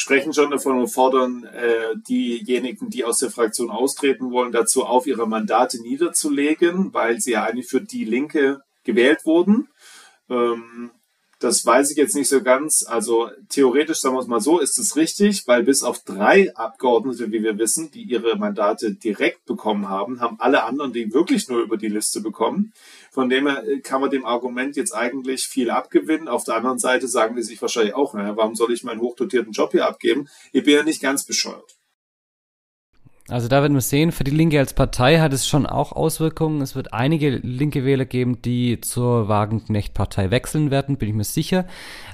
sprechen 0.00 0.32
schon 0.32 0.50
davon 0.50 0.78
und 0.78 0.88
fordern 0.88 1.44
äh, 1.44 1.94
diejenigen, 2.08 2.88
die 2.88 3.04
aus 3.04 3.18
der 3.18 3.30
Fraktion 3.30 3.70
austreten 3.70 4.30
wollen, 4.30 4.50
dazu 4.50 4.86
auf, 4.86 5.06
ihre 5.06 5.28
Mandate 5.28 5.78
niederzulegen, 5.82 6.94
weil 6.94 7.20
sie 7.20 7.32
ja 7.32 7.44
eigentlich 7.44 7.68
für 7.68 7.82
die 7.82 8.06
Linke 8.06 8.62
gewählt 8.82 9.26
wurden. 9.26 9.68
Ähm, 10.30 10.90
das 11.38 11.66
weiß 11.66 11.90
ich 11.90 11.98
jetzt 11.98 12.14
nicht 12.14 12.30
so 12.30 12.42
ganz. 12.42 12.82
Also 12.88 13.28
theoretisch, 13.50 14.00
sagen 14.00 14.14
wir 14.14 14.20
es 14.20 14.26
mal 14.26 14.40
so, 14.40 14.58
ist 14.58 14.78
es 14.78 14.96
richtig, 14.96 15.46
weil 15.46 15.64
bis 15.64 15.82
auf 15.82 15.98
drei 15.98 16.54
Abgeordnete, 16.56 17.30
wie 17.30 17.42
wir 17.42 17.58
wissen, 17.58 17.90
die 17.90 18.02
ihre 18.02 18.36
Mandate 18.36 18.94
direkt 18.94 19.44
bekommen 19.44 19.90
haben, 19.90 20.22
haben 20.22 20.40
alle 20.40 20.64
anderen 20.64 20.94
die 20.94 21.12
wirklich 21.12 21.46
nur 21.50 21.60
über 21.60 21.76
die 21.76 21.88
Liste 21.88 22.22
bekommen. 22.22 22.72
Von 23.10 23.28
dem 23.28 23.48
her 23.48 23.64
äh, 23.66 23.80
kann 23.80 24.00
man 24.00 24.10
dem 24.10 24.24
Argument 24.24 24.76
jetzt 24.76 24.92
eigentlich 24.92 25.46
viel 25.46 25.70
abgewinnen. 25.70 26.28
Auf 26.28 26.44
der 26.44 26.56
anderen 26.56 26.78
Seite 26.78 27.08
sagen 27.08 27.36
die 27.36 27.42
sich 27.42 27.60
wahrscheinlich 27.60 27.94
auch, 27.94 28.14
naja, 28.14 28.36
warum 28.36 28.54
soll 28.54 28.72
ich 28.72 28.84
meinen 28.84 29.00
hochdotierten 29.00 29.52
Job 29.52 29.72
hier 29.72 29.86
abgeben? 29.86 30.28
Ich 30.52 30.64
bin 30.64 30.74
ja 30.74 30.82
nicht 30.82 31.02
ganz 31.02 31.24
bescheuert. 31.24 31.76
Also 33.30 33.46
da 33.46 33.62
werden 33.62 33.74
wir 33.74 33.80
sehen, 33.80 34.10
für 34.10 34.24
die 34.24 34.32
Linke 34.32 34.58
als 34.58 34.74
Partei 34.74 35.20
hat 35.20 35.32
es 35.32 35.46
schon 35.46 35.64
auch 35.64 35.92
Auswirkungen. 35.92 36.60
Es 36.62 36.74
wird 36.74 36.92
einige 36.92 37.30
linke 37.30 37.84
Wähler 37.84 38.04
geben, 38.04 38.42
die 38.42 38.80
zur 38.80 39.28
Wagenknecht-Partei 39.28 40.32
wechseln 40.32 40.72
werden, 40.72 40.96
bin 40.96 41.08
ich 41.10 41.14
mir 41.14 41.24
sicher. 41.24 41.64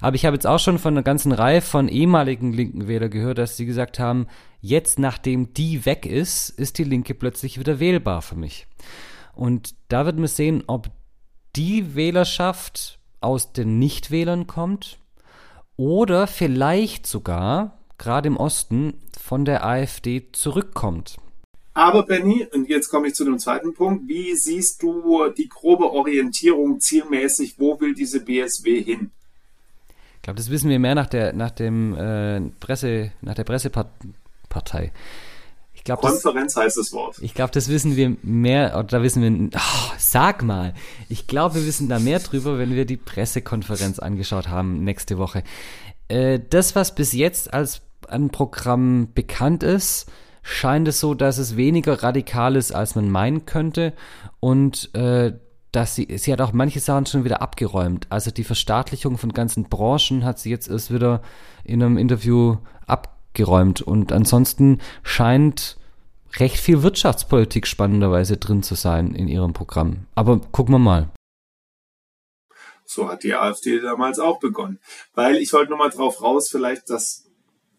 Aber 0.02 0.14
ich 0.14 0.26
habe 0.26 0.36
jetzt 0.36 0.46
auch 0.46 0.58
schon 0.58 0.78
von 0.78 0.92
einer 0.92 1.02
ganzen 1.02 1.32
Reihe 1.32 1.62
von 1.62 1.88
ehemaligen 1.88 2.52
linken 2.52 2.86
Wählern 2.86 3.10
gehört, 3.10 3.38
dass 3.38 3.56
sie 3.56 3.64
gesagt 3.64 3.98
haben, 3.98 4.26
jetzt 4.60 4.98
nachdem 4.98 5.54
die 5.54 5.86
weg 5.86 6.04
ist, 6.04 6.50
ist 6.50 6.76
die 6.76 6.84
Linke 6.84 7.14
plötzlich 7.14 7.58
wieder 7.58 7.80
wählbar 7.80 8.20
für 8.20 8.36
mich. 8.36 8.66
Und 9.36 9.74
da 9.88 10.04
werden 10.04 10.20
wir 10.20 10.28
sehen, 10.28 10.64
ob 10.66 10.90
die 11.54 11.94
Wählerschaft 11.94 12.98
aus 13.20 13.52
den 13.52 13.78
Nichtwählern 13.78 14.46
kommt 14.46 14.98
oder 15.76 16.26
vielleicht 16.26 17.06
sogar 17.06 17.78
gerade 17.98 18.28
im 18.28 18.36
Osten, 18.36 18.94
von 19.20 19.44
der 19.44 19.64
AfD 19.64 20.28
zurückkommt. 20.32 21.16
Aber 21.74 22.04
Benny, 22.04 22.46
und 22.52 22.68
jetzt 22.68 22.88
komme 22.88 23.08
ich 23.08 23.14
zu 23.14 23.24
dem 23.24 23.38
zweiten 23.38 23.74
Punkt, 23.74 24.08
wie 24.08 24.34
siehst 24.34 24.82
du 24.82 25.28
die 25.36 25.48
grobe 25.48 25.90
Orientierung 25.90 26.80
zielmäßig, 26.80 27.58
wo 27.58 27.78
will 27.80 27.94
diese 27.94 28.24
BSW 28.24 28.82
hin? 28.82 29.10
Ich 30.16 30.22
glaube, 30.22 30.38
das 30.38 30.50
wissen 30.50 30.70
wir 30.70 30.78
mehr 30.78 30.94
nach 30.94 31.06
der, 31.06 31.32
nach 31.32 31.50
dem 31.50 31.94
äh, 31.94 32.40
Presse, 32.60 33.12
nach 33.20 33.34
der 33.34 33.44
Pressepartei. 33.44 34.92
Glaub, 35.86 36.00
Konferenz 36.00 36.54
das, 36.54 36.64
heißt 36.64 36.76
das 36.78 36.92
Wort. 36.92 37.16
Ich 37.20 37.32
glaube, 37.32 37.52
das 37.52 37.68
wissen 37.68 37.94
wir 37.94 38.16
mehr, 38.22 38.74
oder 38.76 38.88
da 38.88 39.02
wissen 39.02 39.22
wir, 39.22 39.50
oh, 39.56 39.92
sag 39.98 40.42
mal, 40.42 40.74
ich 41.08 41.28
glaube, 41.28 41.54
wir 41.54 41.66
wissen 41.66 41.88
da 41.88 42.00
mehr 42.00 42.18
drüber, 42.18 42.58
wenn 42.58 42.74
wir 42.74 42.86
die 42.86 42.96
Pressekonferenz 42.96 44.00
angeschaut 44.00 44.48
haben 44.48 44.82
nächste 44.82 45.16
Woche. 45.16 45.44
Äh, 46.08 46.40
das, 46.50 46.74
was 46.74 46.96
bis 46.96 47.12
jetzt 47.12 47.54
als 47.54 47.82
ein 48.08 48.30
Programm 48.30 49.12
bekannt 49.14 49.62
ist, 49.62 50.10
scheint 50.42 50.88
es 50.88 50.98
so, 50.98 51.14
dass 51.14 51.38
es 51.38 51.56
weniger 51.56 52.02
radikal 52.02 52.56
ist, 52.56 52.72
als 52.72 52.96
man 52.96 53.08
meinen 53.08 53.46
könnte. 53.46 53.92
Und 54.40 54.92
äh, 54.94 55.34
dass 55.70 55.94
sie, 55.94 56.18
sie 56.18 56.32
hat 56.32 56.40
auch 56.40 56.52
manche 56.52 56.80
Sachen 56.80 57.06
schon 57.06 57.24
wieder 57.24 57.42
abgeräumt. 57.42 58.06
Also 58.08 58.32
die 58.32 58.44
Verstaatlichung 58.44 59.18
von 59.18 59.32
ganzen 59.32 59.64
Branchen 59.64 60.24
hat 60.24 60.40
sie 60.40 60.50
jetzt 60.50 60.68
erst 60.68 60.92
wieder 60.92 61.22
in 61.64 61.82
einem 61.82 61.98
Interview 61.98 62.56
abgeräumt. 63.36 63.82
Und 63.82 64.12
ansonsten 64.12 64.80
scheint 65.02 65.76
recht 66.38 66.56
viel 66.56 66.82
Wirtschaftspolitik 66.82 67.66
spannenderweise 67.66 68.36
drin 68.36 68.62
zu 68.62 68.74
sein 68.74 69.14
in 69.14 69.28
ihrem 69.28 69.52
Programm. 69.52 70.06
Aber 70.14 70.40
gucken 70.40 70.74
wir 70.74 70.78
mal. 70.78 71.10
So 72.84 73.08
hat 73.08 73.24
die 73.24 73.34
AfD 73.34 73.80
damals 73.80 74.18
auch 74.18 74.38
begonnen. 74.38 74.78
Weil 75.14 75.36
ich 75.36 75.52
wollte 75.52 75.70
nochmal 75.70 75.90
drauf 75.90 76.22
raus, 76.22 76.48
vielleicht, 76.50 76.88
dass 76.90 77.24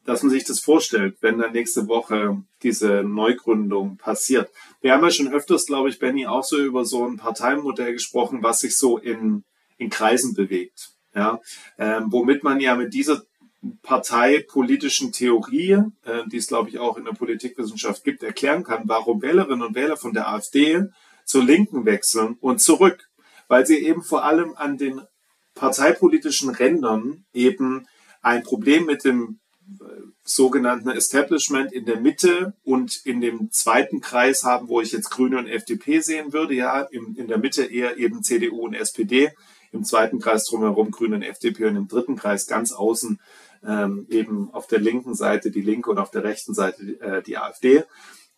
dass 0.06 0.24
man 0.24 0.30
sich 0.30 0.46
das 0.46 0.62
vorstellt, 0.62 1.18
wenn 1.20 1.38
dann 1.38 1.52
nächste 1.52 1.90
Woche 1.90 2.42
diese 2.64 3.04
Neugründung 3.04 3.98
passiert. 3.98 4.50
Wir 4.80 4.94
haben 4.94 5.04
ja 5.04 5.12
schon 5.12 5.34
öfters, 5.34 5.66
glaube 5.66 5.90
ich, 5.90 6.00
Benny, 6.00 6.26
auch 6.26 6.46
so 6.46 6.58
über 6.58 6.86
so 6.86 7.06
ein 7.06 7.18
Parteimodell 7.18 7.92
gesprochen, 7.92 8.42
was 8.42 8.62
sich 8.62 8.78
so 8.78 8.98
in, 8.98 9.44
in 9.78 9.90
Kreisen 9.90 10.34
bewegt. 10.34 10.92
Ja, 11.14 11.42
ähm, 11.78 12.06
womit 12.10 12.46
man 12.46 12.62
ja 12.62 12.76
mit 12.76 12.94
dieser 12.94 13.24
parteipolitischen 13.82 15.12
Theorie, 15.12 15.84
äh, 16.04 16.24
die 16.28 16.38
es, 16.38 16.48
glaube 16.48 16.70
ich, 16.70 16.80
auch 16.80 16.98
in 16.98 17.06
der 17.06 17.14
Politikwissenschaft 17.14 18.04
gibt, 18.04 18.24
erklären 18.24 18.64
kann, 18.64 18.84
warum 18.86 19.22
Wählerinnen 19.22 19.66
und 19.66 19.76
Wähler 19.76 19.98
von 19.98 20.14
der 20.14 20.30
AfD 20.30 20.84
zur 21.26 21.44
Linken 21.44 21.86
wechseln 21.86 22.38
und 22.40 22.62
zurück. 22.62 23.10
Weil 23.48 23.66
sie 23.66 23.78
eben 23.78 24.04
vor 24.04 24.26
allem 24.26 24.56
an 24.56 24.78
den 24.78 25.02
parteipolitischen 25.56 26.50
Rändern 26.50 27.26
eben 27.34 27.88
ein 28.22 28.44
Problem 28.44 28.86
mit 28.86 29.04
dem 29.06 29.40
sogenannten 30.24 30.90
Establishment 30.90 31.72
in 31.72 31.86
der 31.86 32.00
Mitte 32.00 32.54
und 32.64 33.02
in 33.06 33.22
dem 33.22 33.52
zweiten 33.52 34.02
Kreis 34.02 34.44
haben, 34.44 34.68
wo 34.68 34.82
ich 34.82 34.92
jetzt 34.92 35.10
Grüne 35.10 35.38
und 35.38 35.48
FDP 35.48 36.00
sehen 36.00 36.34
würde, 36.34 36.54
ja, 36.54 36.82
in, 36.82 37.16
in 37.16 37.28
der 37.28 37.38
Mitte 37.38 37.64
eher 37.64 37.98
eben 37.98 38.24
CDU 38.24 38.66
und 38.66 38.74
SPD, 38.74 39.32
im 39.72 39.84
zweiten 39.84 40.20
Kreis 40.20 40.46
drumherum 40.46 40.92
Grüne 40.92 41.18
und 41.18 41.24
FDP 41.24 41.66
und 41.66 41.76
im 41.76 41.88
dritten 41.88 42.16
Kreis 42.16 42.48
ganz 42.48 42.72
außen 42.72 43.20
ähm, 43.66 44.06
eben 44.10 44.54
auf 44.54 44.68
der 44.68 44.80
linken 44.80 45.16
Seite 45.16 45.52
die 45.52 45.62
Linke 45.62 45.90
und 45.90 45.98
auf 45.98 46.12
der 46.12 46.24
rechten 46.24 46.54
Seite 46.54 47.00
äh, 47.02 47.22
die 47.22 47.38
AfD. 47.38 47.84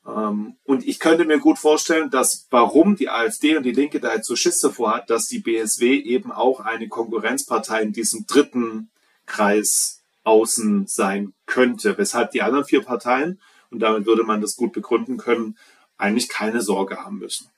Ähm, 0.06 0.58
und 0.64 0.88
ich 0.88 1.00
könnte 1.00 1.26
mir 1.26 1.40
gut 1.40 1.60
vorstellen, 1.60 2.10
dass 2.10 2.48
warum 2.50 2.96
die 2.96 3.10
AfD 3.10 3.58
und 3.58 3.64
die 3.64 3.72
Linke 3.72 4.00
da 4.00 4.14
jetzt 4.14 4.28
so 4.28 4.36
Schiss 4.36 4.60
davor 4.60 4.96
hat, 4.96 5.10
dass 5.10 5.28
die 5.28 5.40
BSW 5.40 5.98
eben 5.98 6.32
auch 6.32 6.60
eine 6.60 6.88
Konkurrenzpartei 6.88 7.82
in 7.82 7.94
diesem 7.94 8.26
dritten 8.26 8.90
Kreis 9.26 10.02
außen 10.24 10.88
sein 10.88 11.34
könnte, 11.46 11.98
weshalb 11.98 12.32
die 12.32 12.42
anderen 12.42 12.66
vier 12.66 12.84
Parteien, 12.84 13.40
und 13.72 13.80
damit 13.80 14.06
würde 14.06 14.24
man 14.24 14.42
das 14.42 14.56
gut 14.56 14.74
begründen 14.74 15.18
können, 15.18 15.58
eigentlich 15.98 16.30
keine 16.30 16.62
Sorge 16.62 16.98
haben 16.98 17.20
müssen. 17.20 17.50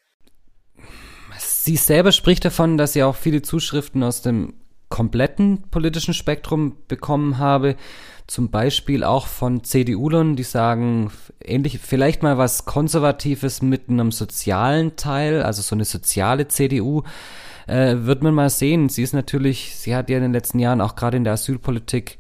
Sie 1.37 1.75
selber 1.75 2.11
spricht 2.11 2.43
davon, 2.43 2.77
dass 2.77 2.93
sie 2.93 3.03
auch 3.03 3.15
viele 3.15 3.41
Zuschriften 3.41 4.03
aus 4.03 4.21
dem 4.21 4.60
kompletten 4.91 5.63
politischen 5.71 6.13
Spektrum 6.13 6.77
bekommen 6.87 7.39
habe, 7.39 7.75
zum 8.27 8.51
Beispiel 8.51 9.03
auch 9.03 9.25
von 9.25 9.63
CDU-Lern, 9.63 10.35
die 10.35 10.43
sagen, 10.43 11.11
ähnlich, 11.43 11.79
vielleicht 11.79 12.21
mal 12.21 12.37
was 12.37 12.65
Konservatives 12.65 13.63
mit 13.63 13.89
einem 13.89 14.11
sozialen 14.11 14.95
Teil, 14.95 15.41
also 15.41 15.63
so 15.63 15.75
eine 15.75 15.85
soziale 15.85 16.47
CDU, 16.47 17.01
äh, 17.67 17.95
wird 18.01 18.21
man 18.21 18.35
mal 18.35 18.49
sehen. 18.49 18.89
Sie 18.89 19.01
ist 19.01 19.13
natürlich, 19.13 19.75
sie 19.75 19.95
hat 19.95 20.09
ja 20.09 20.17
in 20.17 20.23
den 20.23 20.33
letzten 20.33 20.59
Jahren 20.59 20.81
auch 20.81 20.95
gerade 20.95 21.17
in 21.17 21.23
der 21.23 21.33
Asylpolitik 21.33 22.19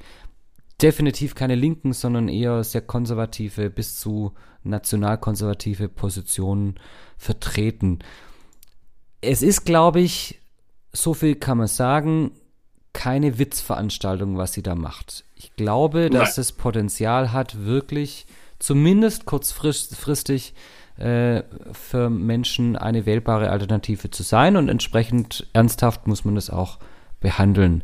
definitiv 0.81 1.35
keine 1.35 1.55
linken, 1.55 1.93
sondern 1.93 2.27
eher 2.27 2.63
sehr 2.63 2.81
konservative 2.81 3.69
bis 3.69 3.99
zu 3.99 4.33
nationalkonservative 4.63 5.89
Positionen 5.89 6.75
vertreten. 7.17 7.99
Es 9.21 9.43
ist, 9.43 9.65
glaube 9.65 10.01
ich, 10.01 10.41
so 10.93 11.13
viel 11.13 11.35
kann 11.35 11.57
man 11.59 11.67
sagen, 11.67 12.31
keine 12.93 13.39
Witzveranstaltung, 13.39 14.37
was 14.37 14.53
sie 14.53 14.63
da 14.63 14.75
macht. 14.75 15.25
Ich 15.35 15.55
glaube, 15.55 16.09
dass 16.09 16.37
Nein. 16.37 16.41
es 16.41 16.51
Potenzial 16.51 17.31
hat, 17.31 17.65
wirklich 17.65 18.25
zumindest 18.59 19.25
kurzfristig 19.25 20.53
äh, 20.97 21.43
für 21.71 22.09
Menschen 22.09 22.75
eine 22.75 23.05
wählbare 23.05 23.49
Alternative 23.49 24.11
zu 24.11 24.23
sein 24.23 24.55
und 24.55 24.69
entsprechend 24.69 25.47
ernsthaft 25.53 26.07
muss 26.07 26.25
man 26.25 26.35
das 26.35 26.49
auch 26.49 26.77
behandeln. 27.19 27.83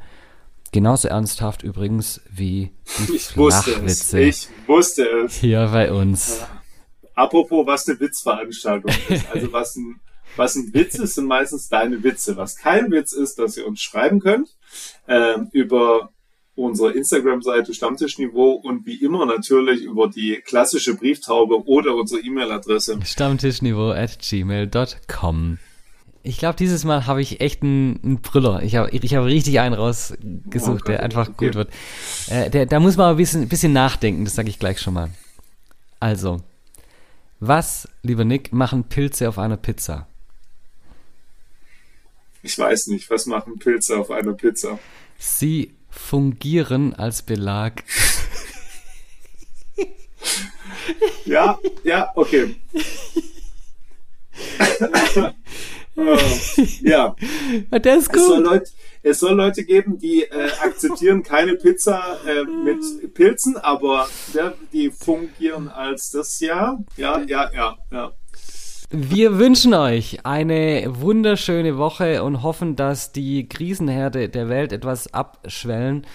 Genauso 0.71 1.07
ernsthaft 1.07 1.63
übrigens 1.63 2.21
wie 2.29 2.71
die 3.07 3.15
ich 3.15 3.23
Flachwitze. 3.23 3.83
Wusste 3.83 4.19
es. 4.19 4.49
Ich 4.49 4.67
wusste 4.67 5.03
es. 5.25 5.35
Hier 5.37 5.67
bei 5.71 5.91
uns. 5.91 6.39
Ja. 6.39 6.47
Apropos, 7.15 7.65
was 7.65 7.87
eine 7.87 7.99
Witzveranstaltung 7.99 8.91
ist. 9.09 9.25
Also 9.33 9.51
was 9.51 9.75
ein, 9.75 9.99
was 10.37 10.55
ein 10.55 10.73
Witz 10.73 10.95
ist, 10.95 11.15
sind 11.15 11.25
meistens 11.25 11.69
deine 11.69 12.03
Witze. 12.03 12.37
Was 12.37 12.57
kein 12.57 12.91
Witz 12.91 13.13
ist, 13.13 13.39
dass 13.39 13.57
ihr 13.57 13.67
uns 13.67 13.81
schreiben 13.81 14.19
könnt 14.19 14.55
äh, 15.07 15.35
über 15.51 16.11
unsere 16.55 16.91
Instagram-Seite 16.91 17.73
Stammtischniveau 17.73 18.51
und 18.51 18.85
wie 18.85 18.95
immer 18.95 19.25
natürlich 19.25 19.83
über 19.83 20.07
die 20.09 20.41
klassische 20.43 20.95
Brieftaube 20.95 21.67
oder 21.67 21.95
unsere 21.95 22.21
E-Mail-Adresse. 22.21 22.99
Stammtischniveau 23.03 23.91
at 23.91 24.17
gmail.com. 24.19 25.59
Ich 26.23 26.39
glaube, 26.39 26.57
dieses 26.57 26.83
Mal 26.83 27.05
habe 27.05 27.21
ich 27.21 27.39
echt 27.39 27.61
einen, 27.61 27.99
einen 28.03 28.21
Brüller. 28.21 28.61
Ich 28.63 28.75
habe 28.75 28.89
ich 28.89 29.15
hab 29.15 29.23
richtig 29.23 29.59
einen 29.59 29.75
rausgesucht, 29.75 30.81
oh 30.83 30.87
der 30.87 31.03
einfach 31.03 31.29
okay. 31.29 31.45
gut 31.45 31.55
wird. 31.55 31.69
Äh, 32.27 32.49
der, 32.49 32.65
da 32.65 32.79
muss 32.79 32.97
man 32.97 33.11
ein 33.11 33.17
bisschen, 33.17 33.47
bisschen 33.47 33.71
nachdenken, 33.71 34.25
das 34.25 34.35
sage 34.35 34.49
ich 34.49 34.59
gleich 34.59 34.81
schon 34.81 34.95
mal. 34.95 35.11
Also, 35.99 36.41
was, 37.39 37.87
lieber 38.01 38.25
Nick, 38.25 38.51
machen 38.51 38.83
Pilze 38.85 39.29
auf 39.29 39.37
einer 39.37 39.57
Pizza? 39.57 40.07
Ich 42.47 42.57
weiß 42.57 42.87
nicht, 42.87 43.09
was 43.09 43.25
machen 43.25 43.59
Pilze 43.59 43.97
auf 43.97 44.09
einer 44.09 44.31
Pizza? 44.31 44.79
Sie 45.17 45.75
fungieren 45.89 46.93
als 46.93 47.21
Belag. 47.21 47.83
ja, 51.25 51.59
ja, 51.83 52.09
okay. 52.15 52.55
ja. 56.83 57.15
Der 57.69 57.97
ist 57.97 58.13
gut. 58.13 58.21
Es 58.21 58.27
soll, 58.27 58.43
Leute, 58.43 58.71
es 59.03 59.19
soll 59.19 59.35
Leute 59.35 59.65
geben, 59.65 59.99
die 59.99 60.23
äh, 60.23 60.49
akzeptieren 60.61 61.23
keine 61.23 61.55
Pizza 61.55 62.17
äh, 62.25 62.45
mit 62.45 63.13
Pilzen, 63.13 63.57
aber 63.57 64.07
ja, 64.33 64.53
die 64.71 64.89
fungieren 64.89 65.67
als 65.67 66.11
das 66.11 66.39
ja. 66.39 66.79
Ja, 66.95 67.19
ja, 67.27 67.51
ja, 67.53 67.77
ja. 67.91 68.13
Wir 68.89 69.37
wünschen 69.37 69.73
euch 69.73 70.25
eine 70.25 70.85
wunderschöne 70.87 71.77
Woche 71.77 72.23
und 72.23 72.41
hoffen, 72.41 72.77
dass 72.77 73.11
die 73.11 73.49
Krisenherde 73.49 74.29
der 74.29 74.47
Welt 74.47 74.71
etwas 74.71 75.13
abschwellen 75.13 76.07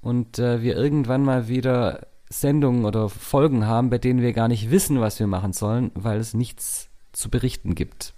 und 0.00 0.38
äh, 0.38 0.62
wir 0.62 0.76
irgendwann 0.76 1.24
mal 1.24 1.48
wieder 1.48 2.06
Sendungen 2.28 2.84
oder 2.84 3.08
Folgen 3.08 3.66
haben, 3.66 3.90
bei 3.90 3.98
denen 3.98 4.22
wir 4.22 4.32
gar 4.32 4.46
nicht 4.46 4.70
wissen, 4.70 5.00
was 5.00 5.18
wir 5.18 5.26
machen 5.26 5.52
sollen, 5.52 5.90
weil 5.94 6.20
es 6.20 6.32
nichts 6.32 6.88
zu 7.12 7.30
berichten 7.30 7.74
gibt. 7.74 8.14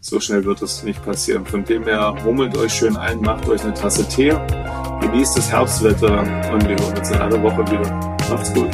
So 0.00 0.20
schnell 0.20 0.44
wird 0.44 0.62
es 0.62 0.84
nicht 0.84 1.02
passieren. 1.04 1.44
Von 1.46 1.64
dem 1.64 1.82
her, 1.84 2.14
hummelt 2.22 2.56
euch 2.56 2.72
schön 2.72 2.96
ein, 2.96 3.20
macht 3.20 3.48
euch 3.48 3.64
eine 3.64 3.74
Tasse 3.74 4.06
Tee, 4.06 4.36
genießt 5.00 5.36
das 5.36 5.50
Herbstwetter 5.50 6.20
und 6.52 6.68
wir 6.68 6.76
hören 6.76 6.96
uns 6.96 7.10
in 7.10 7.16
einer 7.16 7.42
Woche 7.42 7.66
wieder. 7.72 7.90
Macht's 8.30 8.54
gut. 8.54 8.70